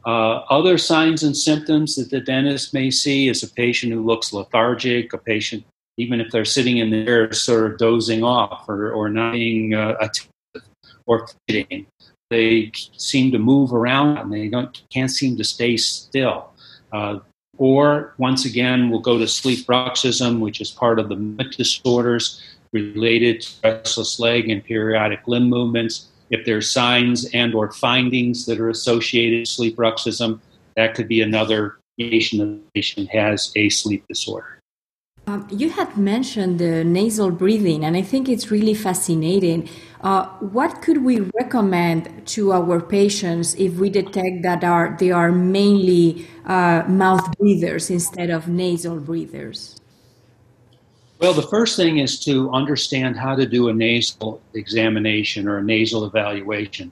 Uh, 0.05 0.43
other 0.49 0.77
signs 0.77 1.23
and 1.23 1.35
symptoms 1.35 1.95
that 1.95 2.09
the 2.09 2.21
dentist 2.21 2.73
may 2.73 2.89
see 2.89 3.27
is 3.27 3.43
a 3.43 3.49
patient 3.49 3.91
who 3.91 4.03
looks 4.03 4.31
lethargic, 4.31 5.11
a 5.11 5.17
patient, 5.17 5.65
even 5.97 6.21
if 6.21 6.31
they're 6.31 6.45
sitting 6.45 6.77
in 6.77 6.89
the 6.89 7.05
chair, 7.05 7.33
sort 7.33 7.69
of 7.69 7.77
dozing 7.77 8.23
off 8.23 8.67
or, 8.69 8.91
or 8.91 9.09
not 9.09 9.33
being 9.33 9.73
uh, 9.73 9.95
attentive 9.99 10.69
or 11.05 11.27
fidgeting. 11.47 11.85
They 12.29 12.71
seem 12.95 13.31
to 13.33 13.39
move 13.39 13.73
around 13.73 14.17
and 14.17 14.33
they 14.33 14.49
can't 14.89 15.11
seem 15.11 15.37
to 15.37 15.43
stay 15.43 15.75
still. 15.75 16.49
Uh, 16.93 17.19
or 17.57 18.13
once 18.17 18.45
again, 18.45 18.89
we'll 18.89 18.99
go 18.99 19.17
to 19.17 19.27
sleep 19.27 19.65
bruxism, 19.65 20.39
which 20.39 20.61
is 20.61 20.71
part 20.71 20.99
of 20.99 21.09
the 21.09 21.15
disorders 21.57 22.41
related 22.71 23.41
to 23.41 23.53
restless 23.63 24.19
leg 24.19 24.49
and 24.49 24.63
periodic 24.63 25.27
limb 25.27 25.49
movements 25.49 26.07
if 26.33 26.45
there's 26.45 26.69
signs 26.69 27.25
and 27.33 27.53
or 27.53 27.71
findings 27.71 28.45
that 28.47 28.59
are 28.59 28.69
associated 28.69 29.41
with 29.41 29.49
sleep 29.49 29.75
bruxism, 29.75 30.39
that 30.75 30.95
could 30.95 31.07
be 31.07 31.21
another 31.21 31.77
indication 31.99 32.39
that 32.39 32.45
the 32.45 32.71
patient 32.73 33.09
has 33.09 33.51
a 33.55 33.69
sleep 33.69 34.03
disorder. 34.07 34.59
Um, 35.27 35.47
you 35.51 35.69
had 35.69 35.95
mentioned 35.95 36.59
the 36.59 36.83
nasal 36.83 37.31
breathing, 37.31 37.85
and 37.85 37.95
I 37.95 38.01
think 38.01 38.27
it's 38.27 38.51
really 38.51 38.73
fascinating. 38.73 39.69
Uh, 40.03 40.27
what 40.39 40.81
could 40.81 41.01
we 41.01 41.21
recommend 41.39 42.27
to 42.27 42.51
our 42.51 42.81
patients 42.81 43.55
if 43.55 43.75
we 43.75 43.89
detect 43.89 44.43
that 44.43 44.61
are, 44.61 44.97
they 44.99 45.11
are 45.11 45.31
mainly 45.31 46.27
uh, 46.45 46.83
mouth 46.89 47.25
breathers 47.37 47.89
instead 47.89 48.29
of 48.29 48.49
nasal 48.49 48.99
breathers? 48.99 49.79
Well, 51.19 51.33
the 51.33 51.47
first 51.47 51.77
thing 51.77 51.99
is 51.99 52.19
to 52.25 52.51
understand 52.51 53.15
how 53.15 53.33
to 53.33 53.45
do 53.45 53.69
a 53.69 53.73
nasal 53.73 54.41
examination 54.55 55.47
or 55.47 55.59
a 55.59 55.63
nasal 55.63 56.03
evaluation. 56.03 56.91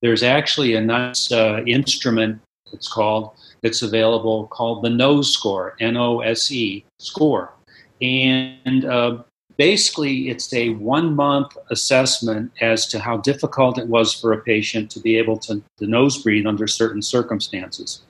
There's 0.00 0.22
actually 0.22 0.76
a 0.76 0.80
nice 0.80 1.32
uh, 1.32 1.62
instrument, 1.66 2.40
it's 2.72 2.86
called, 2.86 3.32
that's 3.62 3.82
available 3.82 4.46
called 4.46 4.84
the 4.84 4.88
NOSE 4.88 5.32
score, 5.34 5.76
N 5.80 5.96
O 5.96 6.20
S 6.20 6.52
E 6.52 6.84
score. 7.00 7.54
And 8.00 8.84
uh, 8.84 9.24
basically, 9.62 10.28
it's 10.28 10.52
a 10.54 10.70
one 10.70 11.14
month 11.14 11.56
assessment 11.70 12.50
as 12.60 12.84
to 12.88 12.98
how 12.98 13.16
difficult 13.18 13.78
it 13.78 13.86
was 13.86 14.12
for 14.12 14.32
a 14.32 14.40
patient 14.42 14.90
to 14.90 14.98
be 14.98 15.16
able 15.16 15.38
to, 15.38 15.62
to 15.78 15.86
nose 15.86 16.20
breathe 16.20 16.48
under 16.48 16.66
certain 16.66 17.00
circumstances. 17.00 18.02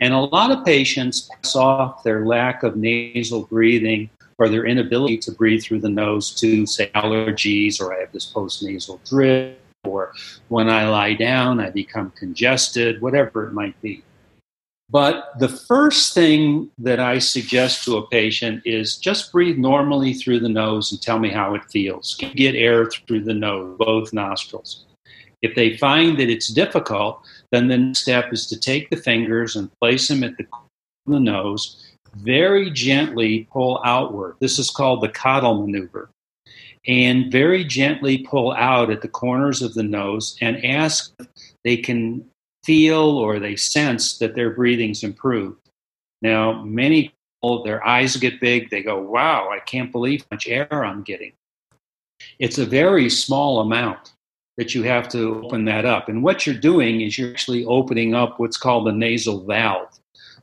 And 0.00 0.14
a 0.14 0.20
lot 0.20 0.52
of 0.52 0.64
patients 0.64 1.28
pass 1.28 1.56
off 1.56 2.04
their 2.04 2.24
lack 2.24 2.62
of 2.62 2.76
nasal 2.76 3.46
breathing 3.46 4.10
or 4.38 4.48
their 4.48 4.64
inability 4.64 5.18
to 5.18 5.32
breathe 5.32 5.64
through 5.64 5.80
the 5.80 5.88
nose 5.88 6.30
to, 6.36 6.66
say, 6.66 6.88
allergies, 6.94 7.80
or 7.80 7.92
I 7.92 7.98
have 7.98 8.12
this 8.12 8.32
postnasal 8.32 9.00
drip, 9.08 9.58
or 9.82 10.12
when 10.50 10.68
I 10.68 10.88
lie 10.88 11.14
down, 11.14 11.58
I 11.58 11.70
become 11.70 12.12
congested, 12.12 13.02
whatever 13.02 13.48
it 13.48 13.52
might 13.52 13.80
be. 13.82 14.04
But 14.92 15.32
the 15.38 15.48
first 15.48 16.12
thing 16.12 16.70
that 16.76 17.00
I 17.00 17.18
suggest 17.18 17.82
to 17.84 17.96
a 17.96 18.06
patient 18.08 18.60
is 18.66 18.98
just 18.98 19.32
breathe 19.32 19.56
normally 19.56 20.12
through 20.12 20.40
the 20.40 20.50
nose 20.50 20.92
and 20.92 21.00
tell 21.00 21.18
me 21.18 21.30
how 21.30 21.54
it 21.54 21.62
feels. 21.70 22.14
Get 22.16 22.54
air 22.54 22.90
through 22.90 23.24
the 23.24 23.32
nose, 23.32 23.74
both 23.78 24.12
nostrils. 24.12 24.84
If 25.40 25.54
they 25.54 25.78
find 25.78 26.18
that 26.18 26.28
it's 26.28 26.48
difficult, 26.48 27.22
then 27.52 27.68
the 27.68 27.78
next 27.78 28.00
step 28.00 28.34
is 28.34 28.46
to 28.48 28.60
take 28.60 28.90
the 28.90 28.98
fingers 28.98 29.56
and 29.56 29.74
place 29.80 30.08
them 30.08 30.22
at 30.22 30.36
the, 30.36 30.44
the 31.06 31.18
nose, 31.18 31.82
very 32.16 32.70
gently 32.70 33.48
pull 33.50 33.80
outward. 33.86 34.36
This 34.40 34.58
is 34.58 34.68
called 34.68 35.00
the 35.00 35.08
Cottle 35.08 35.62
maneuver. 35.62 36.10
And 36.86 37.32
very 37.32 37.64
gently 37.64 38.18
pull 38.18 38.52
out 38.52 38.90
at 38.90 39.00
the 39.00 39.08
corners 39.08 39.62
of 39.62 39.72
the 39.72 39.84
nose 39.84 40.36
and 40.42 40.62
ask 40.64 41.14
if 41.18 41.28
they 41.64 41.76
can 41.78 42.26
feel 42.64 43.18
or 43.18 43.38
they 43.38 43.56
sense 43.56 44.18
that 44.18 44.34
their 44.34 44.50
breathing's 44.50 45.02
improved. 45.02 45.58
Now, 46.20 46.62
many 46.62 47.12
people, 47.42 47.64
their 47.64 47.84
eyes 47.86 48.16
get 48.16 48.40
big, 48.40 48.70
they 48.70 48.82
go, 48.82 49.00
Wow, 49.00 49.50
I 49.50 49.58
can't 49.60 49.92
believe 49.92 50.20
how 50.22 50.36
much 50.36 50.48
air 50.48 50.84
I'm 50.84 51.02
getting. 51.02 51.32
It's 52.38 52.58
a 52.58 52.66
very 52.66 53.10
small 53.10 53.60
amount 53.60 54.12
that 54.56 54.74
you 54.74 54.82
have 54.82 55.08
to 55.08 55.42
open 55.44 55.64
that 55.64 55.84
up. 55.84 56.08
And 56.08 56.22
what 56.22 56.46
you're 56.46 56.54
doing 56.54 57.00
is 57.00 57.18
you're 57.18 57.32
actually 57.32 57.64
opening 57.64 58.14
up 58.14 58.38
what's 58.38 58.56
called 58.56 58.86
the 58.86 58.92
nasal 58.92 59.44
valve, 59.44 59.88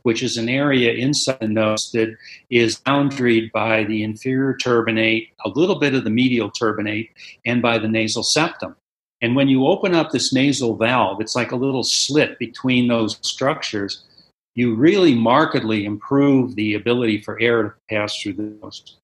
which 0.03 0.23
is 0.23 0.35
an 0.35 0.49
area 0.49 0.93
inside 0.93 1.39
the 1.39 1.47
nose 1.47 1.91
that 1.91 2.17
is 2.49 2.79
boundaried 2.81 3.51
by 3.51 3.83
the 3.83 4.03
inferior 4.03 4.55
turbinate, 4.55 5.29
a 5.45 5.49
little 5.49 5.79
bit 5.79 5.93
of 5.93 6.03
the 6.03 6.09
medial 6.09 6.49
turbinate, 6.49 7.09
and 7.45 7.61
by 7.61 7.77
the 7.77 7.87
nasal 7.87 8.23
septum. 8.23 8.75
And 9.21 9.35
when 9.35 9.49
you 9.49 9.67
open 9.67 9.93
up 9.93 10.11
this 10.11 10.31
nasal 10.31 10.75
valve, 10.75 11.19
it's 11.21 11.35
like 11.35 11.51
a 11.51 11.57
little 11.57 11.83
slit 11.83 12.39
between 12.39 12.87
those 12.87 13.17
structures. 13.21 14.03
You 14.55 14.75
really 14.75 15.13
markedly 15.13 15.85
improve 15.85 16.55
the 16.55 16.73
ability 16.73 17.21
for 17.21 17.39
air 17.39 17.63
to 17.63 17.73
pass 17.89 18.17
through 18.17 18.33
the 18.33 18.43
nose. 18.61 18.97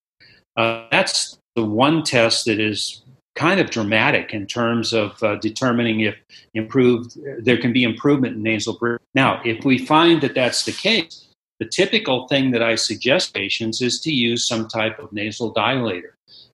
Uh, 0.56 0.88
that's 0.92 1.38
the 1.56 1.66
one 1.66 2.04
test 2.04 2.46
that 2.46 2.60
is 2.60 3.02
kind 3.36 3.60
of 3.60 3.70
dramatic 3.70 4.34
in 4.34 4.48
terms 4.48 4.94
of 4.94 5.22
uh, 5.22 5.36
determining 5.36 6.00
if 6.02 6.16
improved 6.54 7.18
there 7.44 7.58
can 7.58 7.74
be 7.74 7.84
improvement 7.84 8.38
in 8.38 8.44
nasal 8.44 8.78
breathing. 8.78 9.00
Now, 9.14 9.42
if 9.44 9.66
we 9.66 9.78
find 9.78 10.22
that 10.22 10.36
that's 10.36 10.64
the 10.64 10.72
case, 10.72 11.28
the 11.60 11.66
typical 11.66 12.28
thing 12.28 12.52
that 12.52 12.64
I 12.64 12.76
suggest 12.76 13.34
patients 13.34 13.82
is 13.82 14.00
to 14.02 14.12
use 14.12 14.48
some 14.48 14.68
type 14.68 15.00
of 15.00 15.12
nasal 15.12 15.54
dilator. 15.54 16.12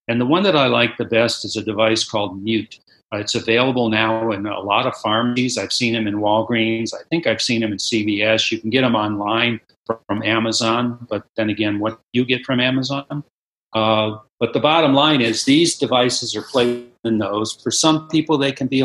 And 0.08 0.20
the 0.20 0.26
one 0.26 0.44
that 0.44 0.56
I 0.56 0.68
like 0.68 0.98
the 0.98 1.06
best 1.06 1.46
is 1.46 1.56
a 1.56 1.64
device 1.64 2.04
called 2.04 2.42
Mute. 2.42 2.80
Uh, 3.14 3.18
it's 3.18 3.36
available 3.36 3.90
now 3.90 4.32
in 4.32 4.46
a 4.46 4.60
lot 4.60 4.88
of 4.88 4.96
pharmacies. 4.98 5.58
I've 5.58 5.74
seen 5.74 5.94
them 5.94 6.08
in 6.08 6.16
Walgreens. 6.16 6.94
I 6.94 7.04
think 7.10 7.28
I've 7.28 7.42
seen 7.42 7.62
them 7.62 7.72
in 7.72 7.78
CVS. 7.78 8.52
You 8.52 8.60
can 8.60 8.70
get 8.70 8.82
them 8.82 8.96
online 8.96 9.60
from 10.08 10.24
Amazon, 10.24 11.06
but 11.10 11.26
then 11.36 11.50
again, 11.50 11.80
what 11.80 12.00
you 12.14 12.24
get 12.24 12.46
from 12.46 12.60
Amazon 12.60 13.24
uh, 13.74 14.18
but 14.40 14.54
the 14.54 14.60
bottom 14.60 14.94
line 14.94 15.22
is 15.22 15.46
these 15.46 15.78
devices 15.78 16.36
are 16.36 16.42
placed 16.42 16.86
in 17.04 17.18
the 17.18 17.26
nose. 17.26 17.54
For 17.62 17.72
some 17.72 18.08
people, 18.10 18.38
they 18.38 18.52
can 18.52 18.68
be 18.68 18.82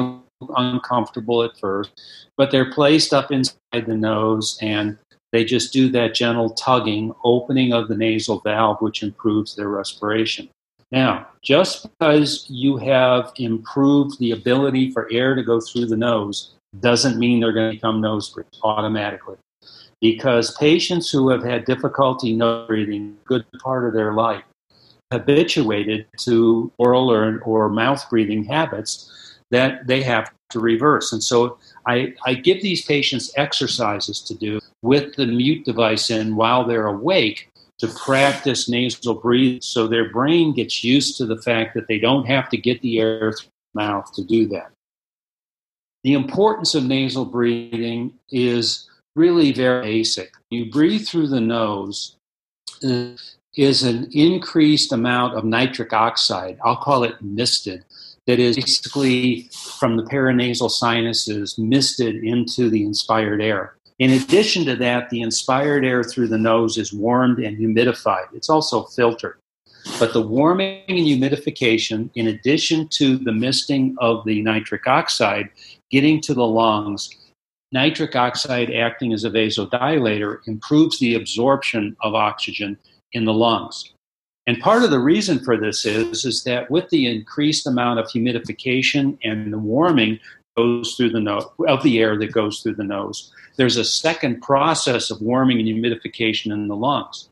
uncomfortable 0.56 1.42
at 1.42 1.58
first, 1.58 1.90
but 2.36 2.50
they're 2.50 2.70
placed 2.70 3.12
up 3.12 3.32
inside 3.32 3.56
the 3.72 3.96
nose 3.96 4.58
and 4.60 4.98
they 5.32 5.44
just 5.44 5.72
do 5.72 5.88
that 5.90 6.14
gentle 6.14 6.50
tugging, 6.50 7.12
opening 7.24 7.72
of 7.72 7.88
the 7.88 7.96
nasal 7.96 8.40
valve, 8.40 8.80
which 8.80 9.02
improves 9.02 9.56
their 9.56 9.68
respiration. 9.68 10.48
Now, 10.92 11.28
just 11.42 11.88
because 11.90 12.46
you 12.48 12.76
have 12.76 13.32
improved 13.36 14.18
the 14.18 14.32
ability 14.32 14.92
for 14.92 15.08
air 15.10 15.34
to 15.34 15.42
go 15.42 15.60
through 15.60 15.86
the 15.86 15.96
nose 15.96 16.54
doesn't 16.80 17.18
mean 17.18 17.40
they're 17.40 17.52
going 17.52 17.70
to 17.70 17.76
become 17.76 18.00
nose 18.00 18.30
breathers 18.30 18.60
automatically. 18.62 19.36
Because 20.00 20.56
patients 20.58 21.10
who 21.10 21.28
have 21.30 21.42
had 21.42 21.64
difficulty 21.64 22.34
nose 22.34 22.66
breathing 22.68 23.16
a 23.24 23.28
good 23.28 23.44
part 23.62 23.86
of 23.86 23.94
their 23.94 24.12
life 24.12 24.44
habituated 25.12 26.06
to 26.18 26.70
oral 26.78 27.10
or, 27.10 27.40
or 27.40 27.68
mouth 27.68 28.04
breathing 28.10 28.44
habits 28.44 29.38
that 29.50 29.86
they 29.86 30.02
have 30.02 30.30
to 30.50 30.60
reverse. 30.60 31.12
And 31.12 31.22
so 31.22 31.58
I, 31.86 32.14
I 32.24 32.34
give 32.34 32.62
these 32.62 32.84
patients 32.84 33.32
exercises 33.36 34.20
to 34.20 34.34
do 34.34 34.60
with 34.82 35.14
the 35.16 35.26
mute 35.26 35.64
device 35.64 36.10
in 36.10 36.36
while 36.36 36.64
they're 36.64 36.86
awake 36.86 37.50
to 37.78 37.88
practice 37.88 38.68
nasal 38.68 39.14
breathing 39.14 39.60
so 39.60 39.86
their 39.86 40.10
brain 40.10 40.54
gets 40.54 40.82
used 40.82 41.16
to 41.18 41.26
the 41.26 41.40
fact 41.42 41.74
that 41.74 41.88
they 41.88 41.98
don't 41.98 42.26
have 42.26 42.48
to 42.48 42.56
get 42.56 42.80
the 42.82 42.98
air 42.98 43.32
through 43.32 43.50
the 43.74 43.80
mouth 43.80 44.12
to 44.14 44.24
do 44.24 44.46
that. 44.48 44.70
The 46.04 46.14
importance 46.14 46.74
of 46.74 46.84
nasal 46.84 47.24
breathing 47.24 48.14
is 48.30 48.88
really 49.14 49.52
very 49.52 49.82
basic. 49.82 50.32
You 50.50 50.70
breathe 50.70 51.06
through 51.06 51.28
the 51.28 51.40
nose, 51.40 52.16
uh, 52.84 53.16
is 53.56 53.82
an 53.82 54.08
increased 54.12 54.92
amount 54.92 55.34
of 55.34 55.44
nitric 55.44 55.92
oxide. 55.92 56.58
I'll 56.62 56.76
call 56.76 57.04
it 57.04 57.20
misted, 57.22 57.84
that 58.26 58.38
is 58.38 58.56
basically 58.56 59.48
from 59.78 59.96
the 59.96 60.02
paranasal 60.02 60.70
sinuses 60.70 61.56
misted 61.56 62.16
into 62.16 62.68
the 62.68 62.82
inspired 62.82 63.40
air. 63.40 63.75
In 63.98 64.10
addition 64.10 64.64
to 64.66 64.76
that, 64.76 65.08
the 65.08 65.22
inspired 65.22 65.84
air 65.84 66.04
through 66.04 66.28
the 66.28 66.38
nose 66.38 66.76
is 66.76 66.92
warmed 66.92 67.38
and 67.38 67.56
humidified. 67.56 68.26
It's 68.34 68.50
also 68.50 68.84
filtered. 68.84 69.38
But 69.98 70.12
the 70.12 70.20
warming 70.20 70.82
and 70.88 70.98
humidification, 70.98 72.10
in 72.14 72.26
addition 72.28 72.88
to 72.88 73.16
the 73.16 73.32
misting 73.32 73.96
of 73.98 74.24
the 74.24 74.42
nitric 74.42 74.86
oxide 74.86 75.48
getting 75.90 76.20
to 76.22 76.34
the 76.34 76.46
lungs, 76.46 77.08
nitric 77.72 78.14
oxide 78.16 78.70
acting 78.72 79.12
as 79.12 79.24
a 79.24 79.30
vasodilator 79.30 80.46
improves 80.46 80.98
the 80.98 81.14
absorption 81.14 81.96
of 82.02 82.14
oxygen 82.14 82.76
in 83.12 83.24
the 83.24 83.32
lungs. 83.32 83.92
And 84.46 84.60
part 84.60 84.82
of 84.82 84.90
the 84.90 85.00
reason 85.00 85.42
for 85.42 85.56
this 85.56 85.84
is, 85.84 86.24
is 86.24 86.44
that 86.44 86.70
with 86.70 86.88
the 86.90 87.06
increased 87.06 87.66
amount 87.66 87.98
of 87.98 88.06
humidification 88.06 89.18
and 89.24 89.52
the 89.52 89.58
warming 89.58 90.20
goes 90.56 90.94
through 90.94 91.10
the 91.10 91.20
nose 91.20 91.46
of 91.68 91.82
the 91.82 91.98
air 91.98 92.16
that 92.18 92.32
goes 92.32 92.60
through 92.60 92.74
the 92.74 92.84
nose, 92.84 93.32
there's 93.56 93.76
a 93.76 93.84
second 93.84 94.40
process 94.42 95.10
of 95.10 95.20
warming 95.20 95.58
and 95.58 95.68
humidification 95.68 96.52
in 96.52 96.68
the 96.68 96.76
lungs. 96.76 97.28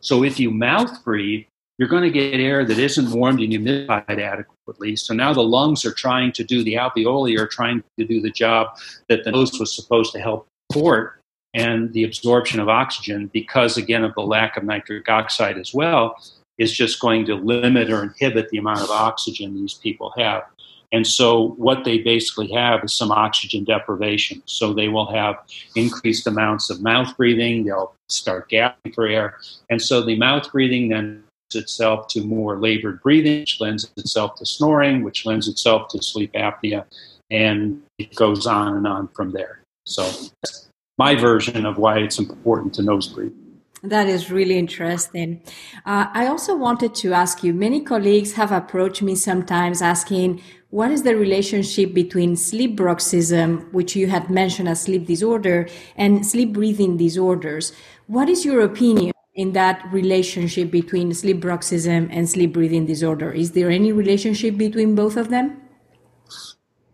So 0.00 0.22
if 0.22 0.38
you 0.38 0.50
mouth 0.50 1.02
breathe, 1.04 1.46
you're 1.78 1.88
going 1.88 2.04
to 2.04 2.10
get 2.10 2.40
air 2.40 2.64
that 2.64 2.78
isn't 2.78 3.10
warmed 3.10 3.40
and 3.40 3.52
humidified 3.52 4.18
adequately. 4.18 4.96
So 4.96 5.12
now 5.12 5.32
the 5.32 5.42
lungs 5.42 5.84
are 5.84 5.92
trying 5.92 6.32
to 6.32 6.44
do 6.44 6.64
the 6.64 6.74
alveoli 6.74 7.38
are 7.38 7.46
trying 7.46 7.82
to 7.98 8.04
do 8.06 8.20
the 8.20 8.30
job 8.30 8.78
that 9.08 9.24
the 9.24 9.32
nose 9.32 9.58
was 9.58 9.74
supposed 9.74 10.12
to 10.12 10.20
help 10.20 10.46
support 10.70 11.20
and 11.52 11.92
the 11.92 12.04
absorption 12.04 12.60
of 12.60 12.68
oxygen, 12.68 13.30
because 13.32 13.76
again 13.76 14.04
of 14.04 14.14
the 14.14 14.22
lack 14.22 14.56
of 14.56 14.64
nitric 14.64 15.08
oxide 15.08 15.58
as 15.58 15.72
well, 15.72 16.16
is 16.58 16.72
just 16.72 17.00
going 17.00 17.26
to 17.26 17.34
limit 17.34 17.90
or 17.90 18.02
inhibit 18.02 18.48
the 18.50 18.58
amount 18.58 18.80
of 18.80 18.90
oxygen 18.90 19.54
these 19.54 19.74
people 19.74 20.12
have. 20.16 20.42
And 20.92 21.06
so, 21.06 21.54
what 21.56 21.84
they 21.84 21.98
basically 21.98 22.48
have 22.52 22.84
is 22.84 22.94
some 22.94 23.10
oxygen 23.10 23.64
deprivation. 23.64 24.42
So, 24.46 24.72
they 24.72 24.88
will 24.88 25.10
have 25.12 25.36
increased 25.74 26.26
amounts 26.26 26.70
of 26.70 26.82
mouth 26.82 27.16
breathing, 27.16 27.64
they'll 27.64 27.94
start 28.08 28.48
gasping 28.48 28.92
for 28.92 29.06
air. 29.06 29.38
And 29.70 29.80
so, 29.80 30.02
the 30.02 30.16
mouth 30.16 30.50
breathing 30.50 30.88
then 30.88 31.24
lends 31.54 31.64
itself 31.64 32.08
to 32.08 32.22
more 32.22 32.58
labored 32.58 33.02
breathing, 33.02 33.40
which 33.40 33.60
lends 33.60 33.90
itself 33.96 34.36
to 34.36 34.46
snoring, 34.46 35.02
which 35.02 35.26
lends 35.26 35.48
itself 35.48 35.88
to 35.88 36.02
sleep 36.02 36.32
apnea. 36.32 36.84
And 37.30 37.82
it 37.98 38.14
goes 38.14 38.46
on 38.46 38.76
and 38.76 38.86
on 38.86 39.08
from 39.08 39.32
there. 39.32 39.60
So, 39.84 40.10
my 40.98 41.14
version 41.14 41.66
of 41.66 41.78
why 41.78 41.98
it's 41.98 42.18
important 42.18 42.74
to 42.74 42.82
nose 42.82 43.08
breathe. 43.08 43.32
That 43.86 44.08
is 44.08 44.32
really 44.32 44.58
interesting. 44.58 45.40
Uh, 45.84 46.06
I 46.12 46.26
also 46.26 46.56
wanted 46.56 46.92
to 46.96 47.12
ask 47.12 47.44
you 47.44 47.54
many 47.54 47.80
colleagues 47.80 48.32
have 48.32 48.50
approached 48.50 49.00
me 49.00 49.14
sometimes 49.14 49.80
asking, 49.80 50.42
what 50.70 50.90
is 50.90 51.04
the 51.04 51.14
relationship 51.14 51.94
between 51.94 52.34
sleep 52.34 52.76
bruxism, 52.76 53.72
which 53.72 53.94
you 53.94 54.08
had 54.08 54.28
mentioned 54.28 54.68
as 54.68 54.82
sleep 54.82 55.06
disorder, 55.06 55.68
and 55.96 56.26
sleep 56.26 56.52
breathing 56.52 56.96
disorders? 56.96 57.72
What 58.08 58.28
is 58.28 58.44
your 58.44 58.62
opinion 58.62 59.12
in 59.36 59.52
that 59.52 59.86
relationship 59.92 60.72
between 60.72 61.14
sleep 61.14 61.40
bruxism 61.40 62.08
and 62.10 62.28
sleep 62.28 62.54
breathing 62.54 62.86
disorder? 62.86 63.30
Is 63.30 63.52
there 63.52 63.70
any 63.70 63.92
relationship 63.92 64.56
between 64.56 64.96
both 64.96 65.16
of 65.16 65.28
them? 65.28 65.62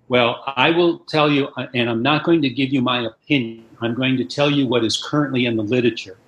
Well, 0.08 0.42
I 0.46 0.68
will 0.70 0.98
tell 0.98 1.30
you, 1.30 1.48
and 1.72 1.88
I'm 1.88 2.02
not 2.02 2.24
going 2.24 2.42
to 2.42 2.50
give 2.50 2.70
you 2.70 2.82
my 2.82 3.06
opinion. 3.06 3.64
I'm 3.80 3.94
going 3.94 4.18
to 4.18 4.26
tell 4.26 4.50
you 4.50 4.66
what 4.66 4.84
is 4.84 5.02
currently 5.02 5.46
in 5.46 5.56
the 5.56 5.62
literature. 5.62 6.18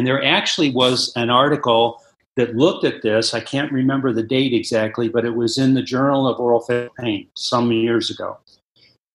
And 0.00 0.06
there 0.06 0.24
actually 0.24 0.70
was 0.70 1.12
an 1.14 1.28
article 1.28 2.02
that 2.36 2.56
looked 2.56 2.86
at 2.86 3.02
this. 3.02 3.34
I 3.34 3.40
can't 3.40 3.70
remember 3.70 4.14
the 4.14 4.22
date 4.22 4.54
exactly, 4.54 5.10
but 5.10 5.26
it 5.26 5.34
was 5.34 5.58
in 5.58 5.74
the 5.74 5.82
Journal 5.82 6.26
of 6.26 6.40
Oral 6.40 6.66
Pain 6.98 7.28
some 7.36 7.70
years 7.70 8.08
ago. 8.08 8.38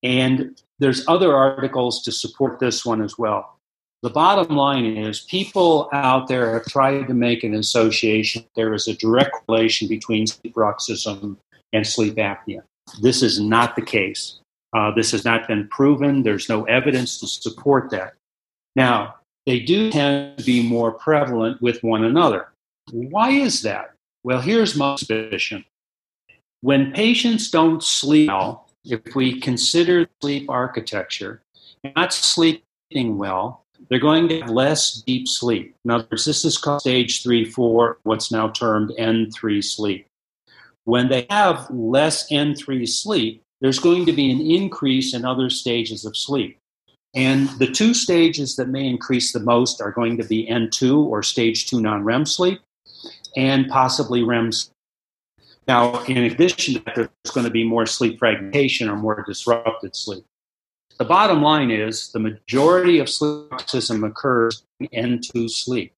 And 0.04 0.62
there's 0.78 1.04
other 1.08 1.34
articles 1.36 2.04
to 2.04 2.12
support 2.12 2.60
this 2.60 2.86
one 2.86 3.02
as 3.02 3.17
well. 3.17 3.58
The 4.04 4.12
bottom 4.12 4.56
line 4.56 4.86
is 4.86 5.21
people 5.21 5.89
out 5.91 6.28
there 6.28 6.54
have 6.54 6.65
tried 6.65 7.08
to 7.08 7.15
make 7.15 7.43
an 7.43 7.56
association. 7.56 8.45
There 8.56 8.76
is 8.76 8.88
a 8.88 8.93
direct 8.93 9.38
relation 9.50 9.88
between 9.88 10.28
sleep 10.28 10.54
bruxism 10.54 11.38
and 11.74 11.88
sleep 11.88 12.17
apnea. 12.17 12.62
This 13.02 13.24
is 13.24 13.39
not 13.39 13.76
the 13.76 13.82
case. 13.82 14.38
Uh, 14.71 14.91
this 14.91 15.10
has 15.13 15.26
not 15.26 15.48
been 15.48 15.67
proven. 15.69 16.21
There's 16.21 16.48
no 16.48 16.65
evidence 16.65 17.19
to 17.21 17.28
support 17.28 17.89
that. 17.89 18.13
Now, 18.76 19.15
they 19.45 19.60
do 19.60 19.91
tend 19.91 20.38
to 20.38 20.43
be 20.43 20.67
more 20.67 20.91
prevalent 20.91 21.62
with 21.62 21.84
one 21.84 22.03
another. 22.03 22.49
Why 22.91 23.29
is 23.31 23.62
that? 23.62 23.93
Well, 24.23 24.41
here's 24.41 24.75
my 24.75 24.95
suspicion. 24.95 25.65
When 26.62 26.91
patients 26.91 27.51
don't 27.51 27.84
sleep 27.84 28.29
well, 28.29 28.67
if 28.84 29.15
we 29.15 29.39
consider 29.39 30.08
sleep 30.21 30.49
architecture, 30.49 31.41
not 31.95 32.13
sleeping 32.13 33.17
well, 33.17 33.63
they're 33.89 33.99
going 33.99 34.27
to 34.29 34.41
have 34.41 34.49
less 34.49 35.03
deep 35.05 35.27
sleep. 35.27 35.75
In 35.86 35.91
other 35.91 36.08
words, 36.10 36.25
this 36.25 36.45
is 36.45 36.58
called 36.58 36.81
stage 36.81 37.21
three, 37.21 37.45
four, 37.45 37.99
what's 38.03 38.31
now 38.31 38.49
termed 38.49 38.91
N3 38.97 39.63
sleep. 39.63 40.08
When 40.86 41.10
they 41.10 41.25
have 41.29 41.69
less 41.69 42.31
N3 42.31 42.88
sleep, 42.88 43.41
there's 43.62 43.79
going 43.79 44.05
to 44.05 44.13
be 44.13 44.31
an 44.31 44.41
increase 44.41 45.13
in 45.13 45.25
other 45.25 45.49
stages 45.49 46.05
of 46.05 46.17
sleep. 46.17 46.58
And 47.15 47.49
the 47.60 47.67
two 47.67 47.93
stages 47.93 48.58
that 48.58 48.67
may 48.67 48.86
increase 48.86 49.32
the 49.32 49.39
most 49.39 49.82
are 49.82 49.91
going 49.91 50.17
to 50.17 50.23
be 50.23 50.47
N2 50.47 51.06
or 51.06 51.23
stage 51.23 51.69
two 51.69 51.82
non 51.82 52.04
REM 52.04 52.25
sleep 52.25 52.60
and 53.38 53.67
possibly 53.69 54.21
REM 54.21 54.51
sleep. 54.51 54.73
Now, 55.67 56.04
in 56.04 56.17
addition 56.17 56.75
to 56.75 56.80
that, 56.82 56.95
there's 56.95 57.34
going 57.34 57.45
to 57.45 57.51
be 57.51 57.63
more 57.63 57.86
sleep 57.86 58.19
fragmentation 58.19 58.89
or 58.89 58.95
more 58.95 59.23
disrupted 59.25 59.95
sleep. 59.95 60.25
The 60.97 61.06
bottom 61.06 61.41
line 61.41 61.71
is 61.71 62.12
the 62.12 62.19
majority 62.19 62.99
of 62.99 63.10
sleep 63.10 63.49
bruxism 63.49 64.06
occurs 64.06 64.63
in 64.80 65.19
N2 65.19 65.49
sleep. 65.49 65.93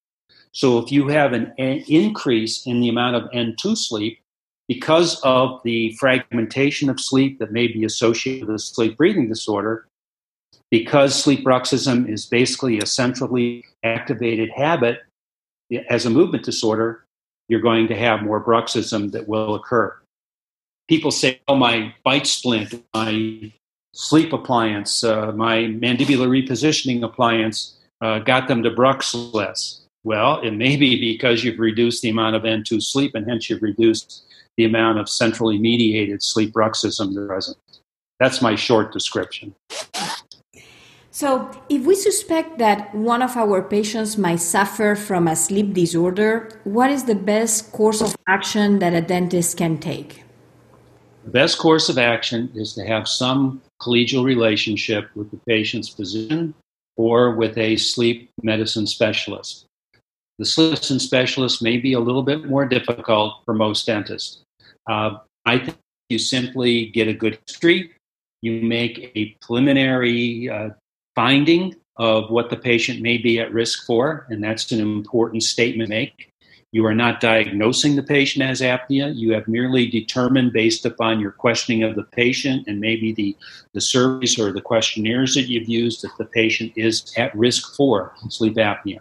So 0.52 0.80
if 0.80 0.92
you 0.92 1.08
have 1.10 1.34
an 1.34 1.54
increase 1.58 2.66
in 2.66 2.80
the 2.80 2.90
amount 2.90 3.16
of 3.16 3.30
N2 3.32 3.78
sleep, 3.78 4.20
because 4.68 5.20
of 5.22 5.62
the 5.64 5.94
fragmentation 5.94 6.90
of 6.90 7.00
sleep 7.00 7.40
that 7.40 7.52
may 7.52 7.68
be 7.68 7.86
associated 7.86 8.48
with 8.48 8.56
a 8.56 8.60
sleep 8.60 8.98
breathing 8.98 9.30
disorder, 9.30 9.88
because 10.72 11.22
sleep 11.22 11.46
bruxism 11.46 12.10
is 12.10 12.26
basically 12.26 12.80
a 12.80 12.86
centrally 12.86 13.66
activated 13.84 14.50
habit 14.50 15.02
as 15.90 16.06
a 16.06 16.10
movement 16.10 16.44
disorder, 16.44 17.06
you're 17.50 17.62
going 17.62 17.88
to 17.88 17.96
have 17.96 18.22
more 18.22 18.44
bruxism 18.44 19.12
that 19.12 19.28
will 19.28 19.56
occur. 19.56 19.96
People 20.88 21.12
say, 21.12 21.40
oh, 21.48 21.56
my 21.56 21.94
bite 22.04 22.28
splint, 22.28 22.74
my 22.94 23.52
sleep 23.94 24.32
appliance, 24.32 25.04
uh, 25.04 25.32
my 25.34 25.60
mandibular 25.60 26.28
repositioning 26.28 27.04
appliance 27.04 27.76
uh, 28.02 28.20
got 28.20 28.48
them 28.48 28.64
to 28.64 28.72
brux 28.72 29.34
less. 29.34 29.82
Well, 30.04 30.40
it 30.42 30.52
may 30.52 30.78
be 30.78 31.00
because 31.00 31.44
you've 31.44 31.60
reduced 31.60 32.02
the 32.02 32.10
amount 32.10 32.36
of 32.36 32.44
N2 32.44 32.82
sleep 32.82 33.16
and 33.16 33.28
hence 33.28 33.50
you've 33.50 33.62
reduced 33.62 34.24
the 34.56 34.64
amount 34.64 35.00
of 35.00 35.10
centrally 35.10 35.58
mediated 35.58 36.24
sleep 36.24 36.54
bruxism 36.54 37.28
present. 37.28 37.58
That's 38.20 38.42
my 38.42 38.56
short 38.56 38.94
description. 38.94 39.54
So, 41.18 41.50
if 41.68 41.84
we 41.84 41.96
suspect 41.96 42.60
that 42.60 42.94
one 42.94 43.24
of 43.24 43.36
our 43.38 43.64
patients 43.64 44.20
might 44.20 44.40
suffer 44.40 44.94
from 44.94 45.28
a 45.28 45.36
sleep 45.36 45.74
disorder, 45.74 46.62
what 46.64 46.92
is 46.92 47.06
the 47.06 47.16
best 47.16 47.72
course 47.72 48.02
of 48.04 48.16
action 48.28 48.78
that 48.78 48.94
a 48.94 49.02
dentist 49.02 49.58
can 49.58 49.80
take? 49.80 50.24
The 51.24 51.32
best 51.32 51.58
course 51.58 51.90
of 51.90 51.98
action 51.98 52.52
is 52.54 52.76
to 52.76 52.86
have 52.86 53.08
some 53.08 53.64
collegial 53.82 54.24
relationship 54.26 55.10
with 55.16 55.32
the 55.32 55.38
patient's 55.38 55.90
physician 55.90 56.54
or 56.98 57.32
with 57.32 57.58
a 57.58 57.78
sleep 57.78 58.30
medicine 58.44 58.86
specialist. 58.86 59.66
The 60.38 60.46
sleep 60.46 60.74
medicine 60.74 61.00
specialist 61.00 61.64
may 61.64 61.78
be 61.78 61.94
a 61.94 62.00
little 62.00 62.22
bit 62.22 62.46
more 62.46 62.68
difficult 62.68 63.42
for 63.44 63.56
most 63.56 63.88
dentists. 63.88 64.44
Uh, 64.88 65.18
I 65.48 65.58
think 65.58 65.78
you 66.10 66.20
simply 66.20 66.92
get 66.92 67.08
a 67.08 67.14
good 67.14 67.40
history. 67.48 67.94
You 68.44 68.62
make 68.62 69.12
a 69.16 69.36
preliminary 69.42 70.48
uh, 70.48 70.70
finding 71.18 71.76
of 71.96 72.30
what 72.30 72.52
the 72.52 72.56
patient 72.56 73.02
may 73.02 73.18
be 73.18 73.40
at 73.40 73.52
risk 73.52 73.88
for, 73.88 74.28
and 74.30 74.44
that's 74.44 74.72
an 74.72 74.80
important 74.80 75.42
statement 75.42 75.90
to 75.90 75.96
make. 75.96 76.32
You 76.72 76.86
are 76.86 76.94
not 76.94 77.22
diagnosing 77.22 77.96
the 77.96 78.04
patient 78.04 78.46
as 78.46 78.62
apnea. 78.62 79.16
You 79.16 79.34
have 79.34 79.48
merely 79.48 79.88
determined, 79.88 80.54
based 80.54 80.86
upon 80.86 81.20
your 81.20 81.32
questioning 81.32 81.82
of 81.82 81.96
the 81.96 82.04
patient 82.04 82.68
and 82.68 82.80
maybe 82.80 83.14
the, 83.14 83.36
the 83.74 83.82
surveys 83.82 84.38
or 84.38 84.52
the 84.52 84.62
questionnaires 84.62 85.34
that 85.34 85.50
you've 85.50 85.68
used, 85.68 86.04
that 86.04 86.16
the 86.20 86.26
patient 86.26 86.72
is 86.76 87.12
at 87.18 87.36
risk 87.36 87.76
for 87.76 88.14
sleep 88.30 88.58
apnea. 88.58 89.00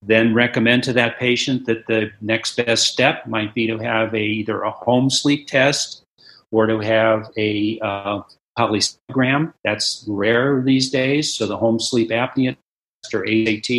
Then 0.00 0.32
recommend 0.32 0.84
to 0.84 0.94
that 0.94 1.18
patient 1.18 1.66
that 1.66 1.86
the 1.86 2.12
next 2.22 2.56
best 2.56 2.86
step 2.86 3.26
might 3.26 3.52
be 3.52 3.66
to 3.66 3.76
have 3.76 4.14
a, 4.14 4.22
either 4.22 4.62
a 4.62 4.70
home 4.70 5.10
sleep 5.10 5.48
test 5.48 6.02
or 6.50 6.66
to 6.66 6.78
have 6.78 7.28
a 7.36 7.78
uh, 7.80 8.22
polysomnogram. 8.58 9.52
That's 9.64 10.04
rare 10.06 10.62
these 10.62 10.90
days. 10.90 11.34
So 11.34 11.46
the 11.46 11.56
home 11.56 11.80
sleep 11.80 12.10
apnea 12.10 12.56
test 13.02 13.14
or 13.14 13.24
AT 13.24 13.70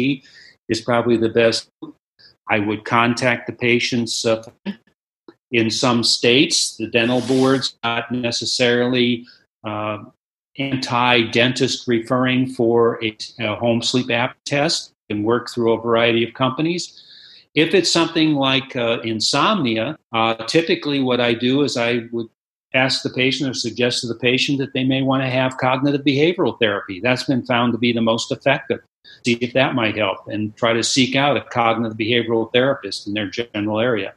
is 0.70 0.82
probably 0.82 1.18
the 1.18 1.30
best. 1.30 1.70
I 2.50 2.60
would 2.60 2.86
contact 2.86 3.48
the 3.48 3.54
patients. 3.54 4.26
Uh, 4.26 4.44
in 5.52 5.70
some 5.70 6.04
states, 6.04 6.78
the 6.78 6.88
dental 6.88 7.22
boards 7.22 7.78
not 7.84 8.12
necessarily 8.12 9.28
uh, 9.66 10.00
anti-dentist 10.58 11.88
referring 11.88 12.48
for 12.48 13.04
a, 13.04 13.18
a 13.40 13.56
home 13.56 13.82
sleep 13.82 14.10
app 14.12 14.38
test 14.46 14.94
and 15.10 15.26
work 15.26 15.50
through 15.50 15.74
a 15.74 15.82
variety 15.82 16.28
of 16.28 16.34
companies. 16.34 17.04
If 17.54 17.74
it's 17.74 17.92
something 17.92 18.36
like 18.36 18.76
uh, 18.76 19.00
insomnia, 19.04 19.98
uh, 20.14 20.36
typically 20.46 21.02
what 21.02 21.20
I 21.20 21.34
do 21.34 21.64
is 21.64 21.76
I 21.76 22.04
would 22.12 22.30
ask 22.74 23.04
the 23.04 23.10
patient 23.10 23.50
or 23.50 23.54
suggest 23.54 24.02
to 24.02 24.08
the 24.08 24.16
patient 24.16 24.58
that 24.60 24.74
they 24.74 24.84
may 24.84 25.02
want 25.02 25.24
to 25.24 25.30
have 25.30 25.58
cognitive 25.58 26.02
behavioral 26.02 26.58
therapy. 26.60 27.00
That's 27.00 27.24
been 27.24 27.46
found 27.46 27.74
to 27.74 27.80
be 27.80 27.92
the 27.92 28.02
most 28.02 28.32
effective. 28.32 28.80
See 29.26 29.34
if 29.34 29.54
that 29.54 29.76
might 29.76 29.98
help 29.98 30.28
and 30.28 30.56
try 30.56 30.74
to 30.74 30.84
seek 30.84 31.16
out 31.16 31.38
a 31.38 31.42
cognitive 31.42 31.98
behavioral 31.98 32.52
therapist 32.52 33.08
in 33.08 33.14
their 33.14 33.28
general 33.28 33.80
area. 33.80 34.14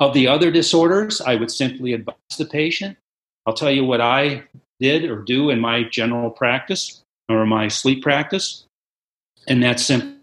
Of 0.00 0.14
the 0.14 0.28
other 0.28 0.50
disorders, 0.50 1.20
I 1.20 1.34
would 1.34 1.50
simply 1.50 1.92
advise 1.92 2.14
the 2.38 2.46
patient. 2.46 2.96
I'll 3.46 3.54
tell 3.54 3.70
you 3.70 3.84
what 3.84 4.00
I 4.00 4.44
did 4.80 5.04
or 5.04 5.22
do 5.22 5.50
in 5.50 5.60
my 5.60 5.82
general 5.82 6.30
practice 6.30 7.02
or 7.28 7.44
my 7.46 7.68
sleep 7.68 8.02
practice, 8.02 8.64
and 9.48 9.62
that's 9.62 9.84
simply 9.84 10.14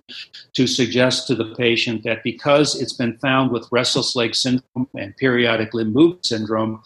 to 0.53 0.67
suggest 0.67 1.27
to 1.27 1.35
the 1.35 1.53
patient 1.55 2.03
that 2.03 2.23
because 2.23 2.79
it's 2.79 2.93
been 2.93 3.17
found 3.17 3.51
with 3.51 3.67
restless 3.71 4.15
leg 4.15 4.35
syndrome 4.35 4.87
and 4.95 5.17
periodic 5.17 5.73
limb 5.73 5.91
movement 5.91 6.25
syndrome 6.25 6.81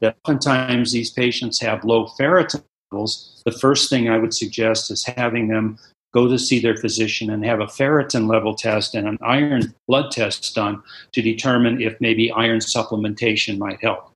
that 0.00 0.16
oftentimes 0.24 0.92
these 0.92 1.10
patients 1.10 1.60
have 1.60 1.84
low 1.84 2.06
ferritin 2.18 2.64
levels, 2.90 3.42
the 3.44 3.52
first 3.52 3.90
thing 3.90 4.08
I 4.08 4.18
would 4.18 4.34
suggest 4.34 4.90
is 4.90 5.04
having 5.04 5.48
them 5.48 5.78
go 6.12 6.28
to 6.28 6.38
see 6.38 6.60
their 6.60 6.76
physician 6.76 7.30
and 7.30 7.44
have 7.44 7.60
a 7.60 7.66
ferritin 7.66 8.28
level 8.28 8.54
test 8.54 8.94
and 8.94 9.08
an 9.08 9.18
iron 9.20 9.74
blood 9.88 10.12
test 10.12 10.54
done 10.54 10.82
to 11.12 11.20
determine 11.20 11.82
if 11.82 12.00
maybe 12.00 12.30
iron 12.30 12.60
supplementation 12.60 13.58
might 13.58 13.80
help. 13.80 14.14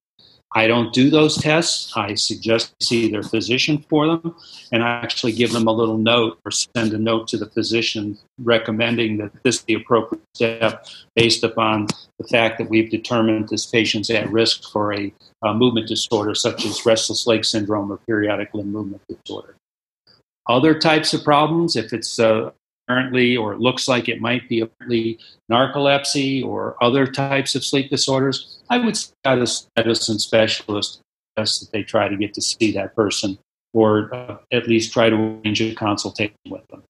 I 0.53 0.67
don't 0.67 0.95
do 0.95 1.11
those 1.11 1.37
tests. 1.37 1.93
I 1.95 2.15
suggest 2.15 2.75
see 2.83 3.11
their 3.11 3.23
physician 3.23 3.85
for 3.91 4.07
them, 4.07 4.35
and 4.73 4.83
I 4.83 4.89
actually 5.03 5.33
give 5.33 5.53
them 5.53 5.67
a 5.67 5.73
little 5.73 5.99
note 5.99 6.39
or 6.45 6.51
send 6.51 6.95
a 6.95 6.99
note 6.99 7.29
to 7.29 7.37
the 7.37 7.51
physician 7.51 8.19
recommending 8.39 9.19
that 9.19 9.31
this 9.43 9.61
be 9.61 9.75
the 9.75 9.83
appropriate 9.83 10.23
step 10.35 10.87
based 11.15 11.45
upon 11.45 11.89
the 12.19 12.27
fact 12.29 12.57
that 12.59 12.71
we've 12.71 12.91
determined 12.91 13.51
this 13.51 13.67
patient's 13.67 14.09
at 14.09 14.31
risk 14.31 14.73
for 14.73 14.95
a, 14.95 15.13
a 15.43 15.55
movement 15.55 15.89
disorder 15.89 16.35
such 16.35 16.65
as 16.65 16.85
restless 16.85 17.27
leg 17.27 17.45
syndrome 17.45 17.93
or 17.93 17.99
periodic 17.99 18.53
limb 18.55 18.73
movement 18.73 19.03
disorder. 19.09 19.57
Other 20.49 20.79
types 20.79 21.13
of 21.15 21.23
problems, 21.23 21.77
if 21.77 21.93
it's 21.93 22.19
uh, 22.19 22.51
apparently 22.89 23.37
or 23.37 23.53
it 23.53 23.61
looks 23.61 23.87
like 23.87 24.09
it 24.09 24.21
might 24.21 24.49
be 24.49 24.61
apparently 24.61 25.19
narcolepsy 25.51 26.45
or 26.45 26.83
other 26.83 27.07
types 27.07 27.55
of 27.55 27.65
sleep 27.65 27.91
disorders, 27.91 28.59
I 28.71 28.79
would 28.79 28.97
see 28.97 29.13
a 29.25 29.47
medicine 29.77 30.19
specialist 30.19 31.01
that 31.37 31.69
they 31.73 31.83
try 31.83 32.09
to 32.09 32.17
get 32.17 32.35
to 32.35 32.41
see 32.41 32.73
that 32.73 32.97
person 32.97 33.39
or 33.75 34.13
uh, 34.15 34.39
at 34.53 34.67
least 34.67 34.93
try 34.93 35.11
to 35.11 35.17
arrange 35.17 35.61
a 35.61 35.75
consultation 35.75 36.35
with 36.49 36.67
them. 36.69 36.83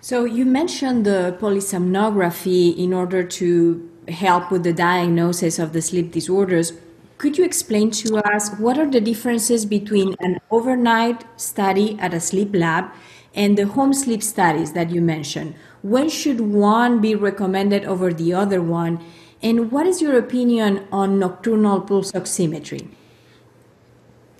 So 0.00 0.24
you 0.24 0.44
mentioned 0.44 1.04
the 1.04 1.36
polysomnography 1.40 2.76
in 2.76 2.92
order 2.92 3.24
to 3.24 3.90
help 4.08 4.50
with 4.50 4.62
the 4.62 4.72
diagnosis 4.72 5.58
of 5.58 5.72
the 5.72 5.82
sleep 5.82 6.12
disorders. 6.12 6.72
Could 7.18 7.38
you 7.38 7.44
explain 7.44 7.90
to 7.92 8.16
us 8.16 8.54
what 8.58 8.78
are 8.78 8.90
the 8.90 9.00
differences 9.00 9.64
between 9.64 10.14
an 10.20 10.40
overnight 10.50 11.24
study 11.40 11.98
at 11.98 12.12
a 12.12 12.20
sleep 12.20 12.50
lab 12.54 12.90
and 13.36 13.56
the 13.56 13.66
home 13.66 13.92
sleep 13.92 14.22
studies 14.22 14.72
that 14.72 14.90
you 14.90 15.00
mentioned. 15.00 15.54
When 15.82 16.08
should 16.08 16.40
one 16.40 17.00
be 17.00 17.14
recommended 17.14 17.84
over 17.84 18.12
the 18.12 18.32
other 18.32 18.62
one? 18.62 18.98
And 19.42 19.70
what 19.70 19.86
is 19.86 20.00
your 20.00 20.18
opinion 20.18 20.88
on 20.90 21.18
nocturnal 21.18 21.82
pulse 21.82 22.10
oximetry? 22.12 22.88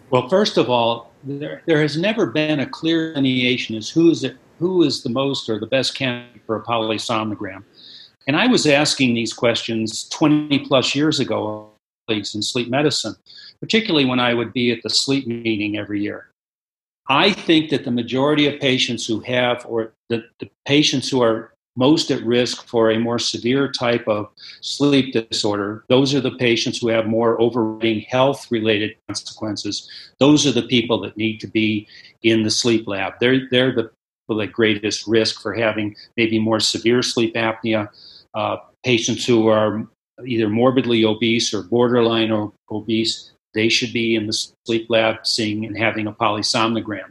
Well, 0.09 0.29
first 0.29 0.57
of 0.57 0.71
all, 0.71 1.13
there, 1.23 1.63
there 1.67 1.83
has 1.83 1.97
never 1.99 2.27
been 2.27 2.61
a 2.61 2.67
clear 2.67 3.13
delineation 3.13 3.77
as 3.77 3.91
who 3.91 4.11
is 4.11 4.25
it, 4.25 4.37
who 4.59 4.83
is 4.83 5.03
the 5.03 5.11
most 5.11 5.51
or 5.51 5.61
the 5.61 5.67
best 5.67 5.95
candidate 5.95 6.41
for 6.47 6.57
a 6.57 6.63
polysomnogram. 6.63 7.63
And 8.27 8.37
I 8.37 8.47
was 8.47 8.67
asking 8.67 9.15
these 9.15 9.33
questions 9.33 10.09
20 10.09 10.61
plus 10.61 10.95
years 10.95 11.21
ago, 11.21 11.71
colleagues 12.07 12.35
in 12.35 12.43
sleep 12.43 12.69
medicine, 12.69 13.15
particularly 13.61 14.05
when 14.05 14.21
I 14.21 14.35
would 14.35 14.53
be 14.53 14.71
at 14.71 14.83
the 14.83 14.91
sleep 14.91 15.27
meeting 15.27 15.77
every 15.77 16.03
year. 16.03 16.29
I 17.09 17.33
think 17.33 17.71
that 17.71 17.85
the 17.85 17.91
majority 17.91 18.47
of 18.47 18.61
patients 18.61 19.07
who 19.07 19.21
have, 19.21 19.65
or 19.69 19.93
the, 20.09 20.25
the 20.41 20.51
patients 20.67 21.09
who 21.09 21.23
are 21.23 21.53
most 21.77 22.11
at 22.11 22.23
risk 22.25 22.67
for 22.67 22.91
a 22.91 22.99
more 22.99 23.19
severe 23.19 23.71
type 23.71 24.09
of 24.09 24.29
sleep 24.61 25.13
disorder, 25.13 25.85
those 25.89 26.15
are 26.15 26.21
the 26.21 26.33
patients 26.33 26.79
who 26.79 26.89
have 26.89 27.07
more 27.07 27.41
overriding 27.41 28.01
health 28.01 28.51
related 28.51 28.97
consequences. 29.07 29.89
Those 30.19 30.47
are 30.47 30.53
the 30.53 30.67
people 30.67 31.01
that 31.03 31.17
need 31.17 31.39
to 31.41 31.47
be 31.47 31.87
in 32.23 32.43
the 32.43 32.51
sleep 32.51 32.89
lab. 32.89 33.15
They're, 33.21 33.49
they're 33.51 33.73
the 33.73 33.91
people 34.27 34.43
at 34.43 34.53
greatest 34.53 35.07
risk 35.07 35.41
for 35.41 35.55
having 35.55 35.95
maybe 36.17 36.39
more 36.41 36.61
severe 36.61 37.03
sleep 37.03 37.35
apnea, 37.35 37.89
uh, 38.37 38.59
patients 38.85 39.25
who 39.25 39.49
are 39.49 39.89
either 40.25 40.49
morbidly 40.49 41.05
obese 41.05 41.53
or 41.53 41.63
borderline 41.63 42.51
obese, 42.71 43.33
they 43.55 43.69
should 43.71 43.93
be 43.93 44.15
in 44.15 44.27
the 44.27 44.33
sleep 44.67 44.87
lab 44.91 45.27
seeing 45.27 45.65
and 45.65 45.77
having 45.77 46.07
a 46.07 46.13
polysomnogram. 46.13 47.11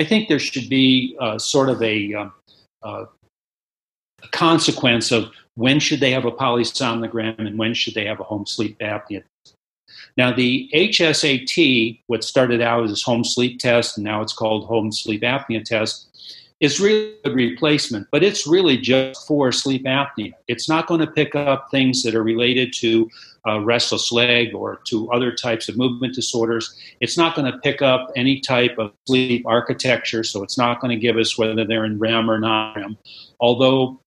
I 0.00 0.04
think 0.04 0.28
there 0.28 0.38
should 0.38 0.68
be 0.70 1.16
uh, 1.20 1.38
sort 1.38 1.68
of 1.68 1.82
a, 1.82 2.14
uh, 2.14 2.28
uh, 2.82 3.04
a, 4.22 4.28
consequence 4.32 5.12
of 5.12 5.30
when 5.54 5.78
should 5.78 6.00
they 6.00 6.10
have 6.10 6.24
a 6.24 6.32
polysomnogram 6.32 7.38
and 7.38 7.58
when 7.58 7.74
should 7.74 7.94
they 7.94 8.06
have 8.06 8.18
a 8.18 8.24
home 8.24 8.46
sleep 8.46 8.78
apnea. 8.78 9.22
Now, 10.16 10.32
the 10.32 10.70
HSAT, 10.72 12.00
what 12.06 12.24
started 12.24 12.62
out 12.62 12.84
as 12.84 13.02
home 13.02 13.22
sleep 13.22 13.58
test, 13.58 13.98
and 13.98 14.04
now 14.04 14.22
it's 14.22 14.32
called 14.32 14.64
home 14.64 14.90
sleep 14.90 15.22
apnea 15.22 15.62
test, 15.62 16.08
is 16.64 16.80
really 16.80 17.12
a 17.26 17.30
replacement, 17.30 18.06
but 18.10 18.24
it's 18.24 18.46
really 18.46 18.78
just 18.78 19.26
for 19.26 19.52
sleep 19.52 19.84
apnea. 19.84 20.32
It's 20.48 20.66
not 20.66 20.86
going 20.86 21.00
to 21.00 21.06
pick 21.06 21.34
up 21.34 21.70
things 21.70 22.02
that 22.02 22.14
are 22.14 22.22
related 22.22 22.72
to 22.74 23.10
uh, 23.46 23.60
restless 23.60 24.10
leg 24.10 24.54
or 24.54 24.80
to 24.84 25.12
other 25.12 25.30
types 25.30 25.68
of 25.68 25.76
movement 25.76 26.14
disorders. 26.14 26.74
It's 27.02 27.18
not 27.18 27.36
going 27.36 27.52
to 27.52 27.58
pick 27.58 27.82
up 27.82 28.10
any 28.16 28.40
type 28.40 28.78
of 28.78 28.92
sleep 29.06 29.46
architecture, 29.46 30.24
so 30.24 30.42
it's 30.42 30.56
not 30.56 30.80
going 30.80 30.90
to 30.90 31.00
give 31.00 31.18
us 31.18 31.36
whether 31.36 31.66
they're 31.66 31.84
in 31.84 31.98
REM 31.98 32.30
or 32.30 32.38
non 32.38 32.74
REM. 32.76 32.96
Although 33.40 34.00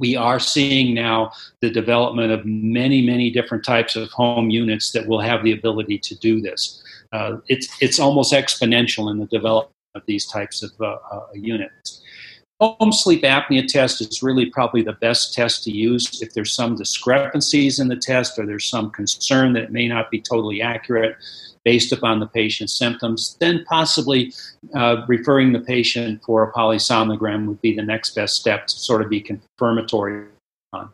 we 0.00 0.16
are 0.16 0.40
seeing 0.40 0.92
now 0.92 1.30
the 1.60 1.70
development 1.70 2.32
of 2.32 2.44
many, 2.44 3.06
many 3.06 3.30
different 3.30 3.64
types 3.64 3.94
of 3.94 4.10
home 4.10 4.50
units 4.50 4.90
that 4.90 5.06
will 5.06 5.20
have 5.20 5.44
the 5.44 5.52
ability 5.52 5.98
to 5.98 6.16
do 6.16 6.40
this. 6.40 6.82
Uh, 7.12 7.36
it's, 7.46 7.68
it's 7.80 8.00
almost 8.00 8.32
exponential 8.32 9.08
in 9.08 9.18
the 9.18 9.26
development 9.26 9.75
of 9.96 10.02
these 10.06 10.26
types 10.26 10.62
of 10.62 10.70
uh, 10.80 10.96
uh, 11.10 11.26
units. 11.34 12.02
Home 12.60 12.92
sleep 12.92 13.22
apnea 13.22 13.66
test 13.66 14.00
is 14.00 14.22
really 14.22 14.46
probably 14.46 14.82
the 14.82 14.94
best 14.94 15.34
test 15.34 15.62
to 15.64 15.70
use 15.70 16.22
if 16.22 16.32
there's 16.32 16.54
some 16.54 16.74
discrepancies 16.74 17.78
in 17.78 17.88
the 17.88 17.96
test 17.96 18.38
or 18.38 18.46
there's 18.46 18.64
some 18.64 18.90
concern 18.90 19.52
that 19.52 19.64
it 19.64 19.72
may 19.72 19.86
not 19.88 20.10
be 20.10 20.20
totally 20.22 20.62
accurate 20.62 21.16
based 21.66 21.92
upon 21.92 22.20
the 22.20 22.26
patient's 22.28 22.78
symptoms, 22.78 23.36
then 23.40 23.64
possibly 23.68 24.32
uh, 24.74 25.04
referring 25.08 25.52
the 25.52 25.60
patient 25.60 26.22
for 26.24 26.44
a 26.44 26.52
polysomnogram 26.52 27.46
would 27.46 27.60
be 27.60 27.74
the 27.74 27.82
next 27.82 28.14
best 28.14 28.36
step 28.36 28.68
to 28.68 28.78
sort 28.78 29.02
of 29.02 29.10
be 29.10 29.20
confirmatory 29.20 30.26
on. 30.72 30.88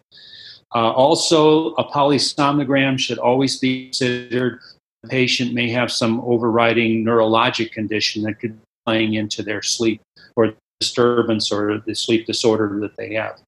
Uh, 0.74 0.90
also, 0.90 1.74
a 1.74 1.84
polysomnogram 1.84 2.98
should 2.98 3.18
always 3.18 3.58
be 3.58 3.84
considered. 3.84 4.58
The 5.02 5.10
patient 5.10 5.52
may 5.52 5.68
have 5.70 5.92
some 5.92 6.20
overriding 6.22 7.04
neurologic 7.04 7.72
condition 7.72 8.22
that 8.22 8.40
could 8.40 8.58
playing 8.86 9.14
into 9.14 9.42
their 9.42 9.62
sleep 9.62 10.00
or 10.36 10.54
disturbance 10.80 11.52
or 11.52 11.82
the 11.86 11.94
sleep 11.94 12.26
disorder 12.26 12.80
that 12.80 12.96
they 12.96 13.14
have. 13.14 13.40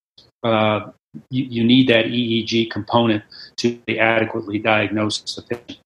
Uh, 0.43 0.91
you, 1.31 1.45
you, 1.45 1.65
need 1.65 1.89
that 1.89 2.07
EEG 2.07 2.71
component 2.71 3.23
to 3.57 3.79
adequately 3.99 4.59
diagnose 4.59 5.21
the 5.35 5.43
patient. 5.43 5.79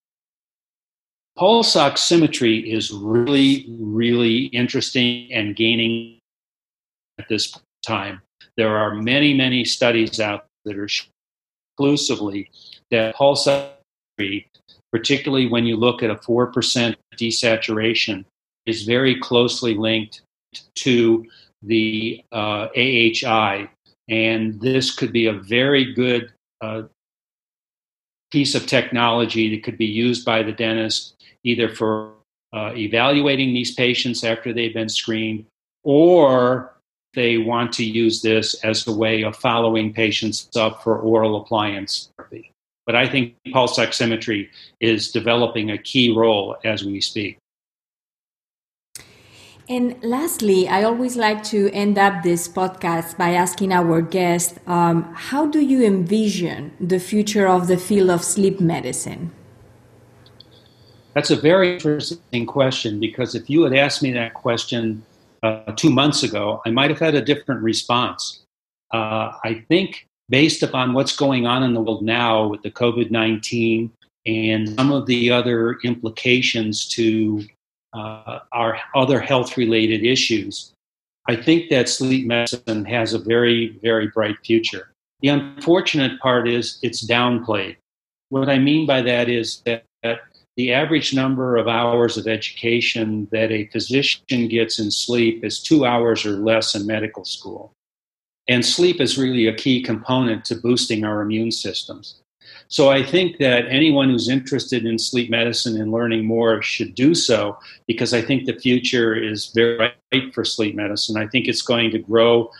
Pulse 1.36 1.76
oximetry 1.76 2.66
is 2.66 2.90
really, 2.90 3.66
really 3.78 4.46
interesting 4.46 5.32
and 5.32 5.54
gaining 5.54 6.18
at 7.18 7.28
this 7.28 7.56
time. 7.86 8.20
There 8.56 8.76
are 8.76 8.94
many, 8.94 9.34
many 9.34 9.64
studies 9.64 10.18
out 10.18 10.46
that 10.64 10.76
are 10.76 10.88
exclusively 11.78 12.50
that 12.90 13.14
pulse 13.14 13.46
oximetry, 13.46 14.46
particularly 14.90 15.46
when 15.46 15.64
you 15.64 15.76
look 15.76 16.02
at 16.02 16.10
a 16.10 16.16
4% 16.16 16.96
desaturation, 17.16 18.24
is 18.68 18.82
very 18.82 19.18
closely 19.18 19.74
linked 19.74 20.22
to 20.76 21.26
the 21.62 22.22
uh, 22.32 22.68
AHI, 22.76 23.68
and 24.08 24.60
this 24.60 24.94
could 24.94 25.12
be 25.12 25.26
a 25.26 25.32
very 25.32 25.92
good 25.92 26.32
uh, 26.60 26.82
piece 28.30 28.54
of 28.54 28.66
technology 28.66 29.54
that 29.54 29.62
could 29.62 29.78
be 29.78 29.86
used 29.86 30.24
by 30.24 30.42
the 30.42 30.52
dentist 30.52 31.14
either 31.44 31.68
for 31.68 32.12
uh, 32.52 32.72
evaluating 32.76 33.52
these 33.52 33.74
patients 33.74 34.24
after 34.24 34.52
they've 34.52 34.74
been 34.74 34.88
screened 34.88 35.46
or 35.84 36.74
they 37.14 37.38
want 37.38 37.72
to 37.72 37.84
use 37.84 38.22
this 38.22 38.54
as 38.64 38.86
a 38.86 38.92
way 38.92 39.22
of 39.22 39.36
following 39.36 39.92
patients 39.92 40.48
up 40.56 40.82
for 40.82 40.98
oral 40.98 41.40
appliance 41.40 42.10
therapy. 42.16 42.50
But 42.86 42.96
I 42.96 43.08
think 43.08 43.34
pulse 43.52 43.78
oximetry 43.78 44.48
is 44.80 45.10
developing 45.10 45.70
a 45.70 45.78
key 45.78 46.14
role 46.14 46.56
as 46.64 46.84
we 46.84 47.00
speak. 47.00 47.38
And 49.70 50.02
lastly, 50.02 50.66
I 50.66 50.82
always 50.84 51.14
like 51.16 51.42
to 51.44 51.70
end 51.72 51.98
up 51.98 52.22
this 52.22 52.48
podcast 52.48 53.18
by 53.18 53.34
asking 53.34 53.70
our 53.70 54.00
guest 54.00 54.58
um, 54.66 55.12
how 55.14 55.46
do 55.46 55.60
you 55.60 55.84
envision 55.84 56.72
the 56.80 56.98
future 56.98 57.46
of 57.46 57.66
the 57.66 57.76
field 57.76 58.08
of 58.08 58.24
sleep 58.24 58.60
medicine? 58.60 59.30
That's 61.12 61.30
a 61.30 61.36
very 61.36 61.74
interesting 61.74 62.46
question 62.46 62.98
because 62.98 63.34
if 63.34 63.50
you 63.50 63.62
had 63.64 63.74
asked 63.74 64.02
me 64.02 64.10
that 64.12 64.32
question 64.32 65.04
uh, 65.42 65.72
two 65.72 65.90
months 65.90 66.22
ago, 66.22 66.62
I 66.64 66.70
might 66.70 66.88
have 66.88 66.98
had 66.98 67.14
a 67.14 67.20
different 67.20 67.62
response. 67.62 68.44
Uh, 68.94 69.32
I 69.44 69.64
think, 69.68 70.06
based 70.30 70.62
upon 70.62 70.94
what's 70.94 71.14
going 71.14 71.46
on 71.46 71.62
in 71.62 71.74
the 71.74 71.80
world 71.82 72.02
now 72.02 72.46
with 72.46 72.62
the 72.62 72.70
COVID 72.70 73.10
19 73.10 73.90
and 74.24 74.68
some 74.70 74.92
of 74.92 75.04
the 75.04 75.30
other 75.30 75.76
implications 75.84 76.88
to 76.88 77.44
uh, 77.92 78.40
our 78.52 78.78
other 78.94 79.20
health 79.20 79.56
related 79.56 80.04
issues, 80.04 80.72
I 81.28 81.36
think 81.36 81.68
that 81.70 81.88
sleep 81.88 82.26
medicine 82.26 82.84
has 82.86 83.12
a 83.12 83.18
very, 83.18 83.78
very 83.82 84.08
bright 84.08 84.36
future. 84.44 84.90
The 85.20 85.28
unfortunate 85.28 86.20
part 86.20 86.48
is 86.48 86.78
it's 86.82 87.04
downplayed. 87.04 87.76
What 88.30 88.48
I 88.48 88.58
mean 88.58 88.86
by 88.86 89.02
that 89.02 89.28
is 89.28 89.62
that, 89.66 89.84
that 90.02 90.20
the 90.56 90.72
average 90.72 91.14
number 91.14 91.56
of 91.56 91.68
hours 91.68 92.16
of 92.16 92.26
education 92.26 93.28
that 93.30 93.50
a 93.50 93.66
physician 93.66 94.48
gets 94.48 94.78
in 94.78 94.90
sleep 94.90 95.44
is 95.44 95.62
two 95.62 95.84
hours 95.84 96.24
or 96.24 96.32
less 96.32 96.74
in 96.74 96.86
medical 96.86 97.24
school. 97.24 97.72
And 98.48 98.64
sleep 98.64 99.00
is 99.00 99.18
really 99.18 99.46
a 99.46 99.54
key 99.54 99.82
component 99.82 100.44
to 100.46 100.56
boosting 100.56 101.04
our 101.04 101.20
immune 101.20 101.52
systems. 101.52 102.16
So 102.68 102.90
I 102.90 103.02
think 103.02 103.38
that 103.38 103.66
anyone 103.68 104.10
who's 104.10 104.28
interested 104.28 104.84
in 104.84 104.98
sleep 104.98 105.30
medicine 105.30 105.80
and 105.80 105.90
learning 105.90 106.26
more 106.26 106.60
should 106.62 106.94
do 106.94 107.14
so 107.14 107.58
because 107.86 108.12
I 108.12 108.20
think 108.20 108.44
the 108.44 108.58
future 108.58 109.14
is 109.14 109.46
very 109.54 109.92
bright 110.10 110.34
for 110.34 110.44
sleep 110.44 110.74
medicine. 110.76 111.16
I 111.16 111.26
think 111.26 111.48
it's 111.48 111.62
going 111.62 111.90
to 111.92 111.98
grow 111.98 112.50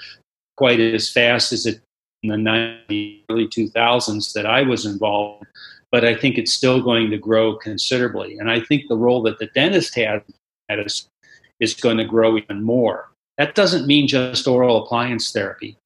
quite 0.57 0.81
as 0.81 1.11
fast 1.11 1.53
as 1.53 1.67
it 1.67 1.81
in 2.23 2.31
the 2.31 2.51
90s, 2.91 3.23
early 3.31 3.47
2000s 3.47 4.33
that 4.33 4.47
I 4.47 4.63
was 4.63 4.87
involved, 4.87 5.47
but 5.93 6.05
I 6.05 6.17
think 6.17 6.37
it's 6.37 6.53
still 6.53 6.83
going 6.83 7.11
to 7.11 7.19
grow 7.19 7.57
considerably. 7.57 8.39
And 8.39 8.51
I 8.51 8.61
think 8.61 8.89
the 8.89 8.97
role 8.97 9.23
that 9.23 9.39
the 9.39 9.47
dentist 9.55 9.95
has 9.95 10.23
is 11.61 11.75
going 11.75 11.99
to 11.99 12.05
grow 12.05 12.37
even 12.37 12.63
more. 12.63 13.13
That 13.37 13.55
doesn't 13.55 13.87
mean 13.87 14.09
just 14.09 14.49
oral 14.49 14.83
appliance 14.83 15.31
therapy 15.31 15.77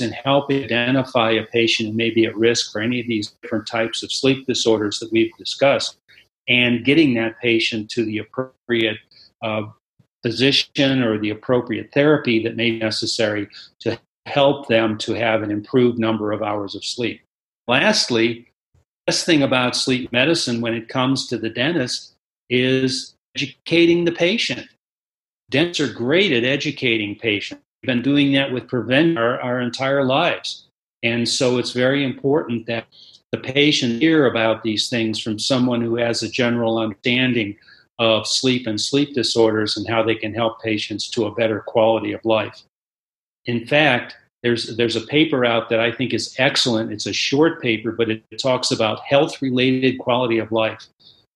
and 0.00 0.12
help 0.12 0.50
identify 0.50 1.30
a 1.32 1.44
patient 1.44 1.90
who 1.90 1.94
may 1.94 2.10
be 2.10 2.24
at 2.24 2.36
risk 2.36 2.72
for 2.72 2.80
any 2.80 3.00
of 3.00 3.06
these 3.06 3.32
different 3.42 3.66
types 3.66 4.02
of 4.02 4.12
sleep 4.12 4.46
disorders 4.46 4.98
that 4.98 5.12
we've 5.12 5.34
discussed 5.36 5.98
and 6.48 6.84
getting 6.84 7.14
that 7.14 7.38
patient 7.40 7.90
to 7.90 8.04
the 8.04 8.18
appropriate 8.18 8.98
uh, 9.42 9.62
physician 10.22 11.02
or 11.02 11.18
the 11.18 11.30
appropriate 11.30 11.90
therapy 11.92 12.42
that 12.42 12.56
may 12.56 12.70
be 12.70 12.78
necessary 12.78 13.48
to 13.80 13.98
help 14.26 14.68
them 14.68 14.96
to 14.96 15.12
have 15.12 15.42
an 15.42 15.50
improved 15.50 15.98
number 15.98 16.32
of 16.32 16.42
hours 16.42 16.74
of 16.74 16.84
sleep. 16.84 17.20
Lastly, 17.68 18.48
the 18.74 18.80
best 19.08 19.26
thing 19.26 19.42
about 19.42 19.76
sleep 19.76 20.10
medicine 20.12 20.60
when 20.60 20.74
it 20.74 20.88
comes 20.88 21.26
to 21.26 21.38
the 21.38 21.50
dentist 21.50 22.14
is 22.48 23.14
educating 23.36 24.04
the 24.04 24.12
patient. 24.12 24.68
Dentists 25.50 25.80
are 25.80 25.92
great 25.92 26.32
at 26.32 26.44
educating 26.44 27.16
patients 27.16 27.62
been 27.82 28.02
doing 28.02 28.32
that 28.32 28.52
with 28.52 28.68
prevent 28.68 29.18
our, 29.18 29.40
our 29.40 29.60
entire 29.60 30.04
lives. 30.04 30.66
And 31.02 31.28
so 31.28 31.58
it's 31.58 31.72
very 31.72 32.04
important 32.04 32.66
that 32.66 32.86
the 33.32 33.38
patient 33.38 34.00
hear 34.00 34.26
about 34.26 34.62
these 34.62 34.88
things 34.88 35.18
from 35.18 35.38
someone 35.38 35.80
who 35.80 35.96
has 35.96 36.22
a 36.22 36.28
general 36.28 36.78
understanding 36.78 37.56
of 37.98 38.26
sleep 38.26 38.66
and 38.66 38.80
sleep 38.80 39.14
disorders 39.14 39.76
and 39.76 39.88
how 39.88 40.02
they 40.02 40.14
can 40.14 40.34
help 40.34 40.62
patients 40.62 41.08
to 41.10 41.26
a 41.26 41.34
better 41.34 41.60
quality 41.60 42.12
of 42.12 42.24
life. 42.24 42.62
In 43.46 43.66
fact, 43.66 44.16
there's 44.42 44.76
there's 44.76 44.96
a 44.96 45.06
paper 45.06 45.44
out 45.44 45.68
that 45.68 45.80
I 45.80 45.92
think 45.92 46.12
is 46.12 46.34
excellent. 46.38 46.92
It's 46.92 47.06
a 47.06 47.12
short 47.12 47.62
paper, 47.62 47.92
but 47.92 48.10
it, 48.10 48.22
talks 48.38 48.72
about 48.72 49.00
health 49.00 49.40
related 49.40 49.98
quality 49.98 50.38
of 50.38 50.50
life, 50.50 50.84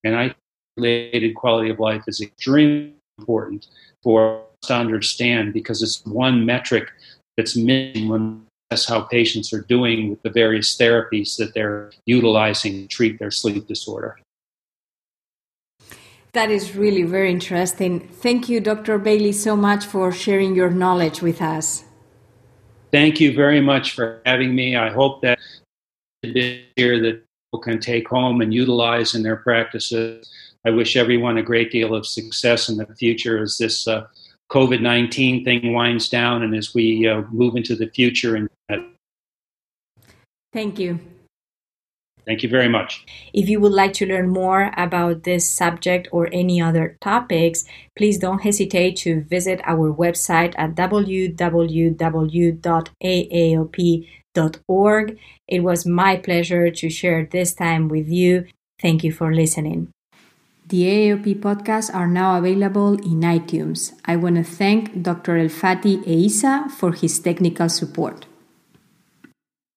and 0.02 0.16
I 0.16 0.34
related 0.76 1.34
quality 1.36 1.70
of 1.70 1.78
life 1.78 2.02
is 2.08 2.20
extremely 2.20 2.94
important 3.18 3.68
for 4.02 4.38
us 4.62 4.68
to 4.68 4.74
understand 4.74 5.52
because 5.52 5.82
it's 5.82 6.04
one 6.04 6.44
metric 6.44 6.90
that's 7.36 7.56
missing 7.56 8.08
when 8.08 8.42
assess 8.70 8.88
how 8.88 9.00
patients 9.02 9.52
are 9.52 9.62
doing 9.62 10.10
with 10.10 10.20
the 10.22 10.30
various 10.30 10.76
therapies 10.76 11.36
that 11.36 11.54
they're 11.54 11.90
utilizing 12.04 12.82
to 12.82 12.88
treat 12.88 13.18
their 13.18 13.30
sleep 13.30 13.66
disorder. 13.66 14.18
That 16.32 16.50
is 16.50 16.76
really 16.76 17.04
very 17.04 17.30
interesting. 17.30 18.00
Thank 18.00 18.48
you, 18.48 18.60
Dr. 18.60 18.98
Bailey, 18.98 19.32
so 19.32 19.56
much 19.56 19.86
for 19.86 20.12
sharing 20.12 20.54
your 20.54 20.70
knowledge 20.70 21.22
with 21.22 21.40
us. 21.40 21.84
Thank 22.92 23.20
you 23.20 23.34
very 23.34 23.60
much 23.60 23.92
for 23.92 24.20
having 24.26 24.54
me. 24.54 24.76
I 24.76 24.90
hope 24.90 25.22
that 25.22 25.38
this 26.22 26.60
year 26.76 27.00
that 27.00 27.22
people 27.46 27.62
can 27.62 27.78
take 27.80 28.08
home 28.08 28.40
and 28.40 28.52
utilize 28.52 29.14
in 29.14 29.22
their 29.22 29.36
practices. 29.36 30.30
I 30.66 30.70
wish 30.70 30.96
everyone 30.96 31.38
a 31.38 31.44
great 31.44 31.70
deal 31.70 31.94
of 31.94 32.04
success 32.04 32.68
in 32.68 32.76
the 32.76 32.86
future 32.86 33.40
as 33.40 33.56
this 33.56 33.86
uh, 33.86 34.08
COVID 34.50 34.80
19 34.80 35.44
thing 35.44 35.72
winds 35.72 36.08
down 36.08 36.42
and 36.42 36.56
as 36.56 36.74
we 36.74 37.06
uh, 37.06 37.22
move 37.30 37.54
into 37.54 37.76
the 37.76 37.86
future. 37.86 38.34
And 38.34 38.48
Thank 40.52 40.80
you. 40.80 40.98
Thank 42.26 42.42
you 42.42 42.48
very 42.48 42.68
much. 42.68 43.06
If 43.32 43.48
you 43.48 43.60
would 43.60 43.70
like 43.70 43.92
to 43.94 44.06
learn 44.06 44.28
more 44.28 44.72
about 44.76 45.22
this 45.22 45.48
subject 45.48 46.08
or 46.10 46.28
any 46.32 46.60
other 46.60 46.96
topics, 47.00 47.64
please 47.96 48.18
don't 48.18 48.40
hesitate 48.40 48.96
to 48.96 49.20
visit 49.20 49.60
our 49.64 49.94
website 49.94 50.52
at 50.58 50.74
www.aaop.org. 50.74 51.28
It 55.46 55.60
was 55.60 55.86
my 55.86 56.16
pleasure 56.16 56.70
to 56.72 56.90
share 56.90 57.24
this 57.30 57.54
time 57.54 57.88
with 57.88 58.08
you. 58.08 58.46
Thank 58.80 59.04
you 59.04 59.12
for 59.12 59.32
listening. 59.32 59.92
The 60.68 60.82
AAOP 60.82 61.38
podcasts 61.38 61.94
are 61.94 62.08
now 62.08 62.38
available 62.38 62.94
in 62.94 63.20
iTunes. 63.20 63.92
I 64.04 64.16
want 64.16 64.34
to 64.34 64.42
thank 64.42 65.00
Dr. 65.00 65.38
Elfati 65.38 66.02
Eisa 66.02 66.68
for 66.68 66.90
his 66.90 67.20
technical 67.20 67.68
support. 67.68 68.25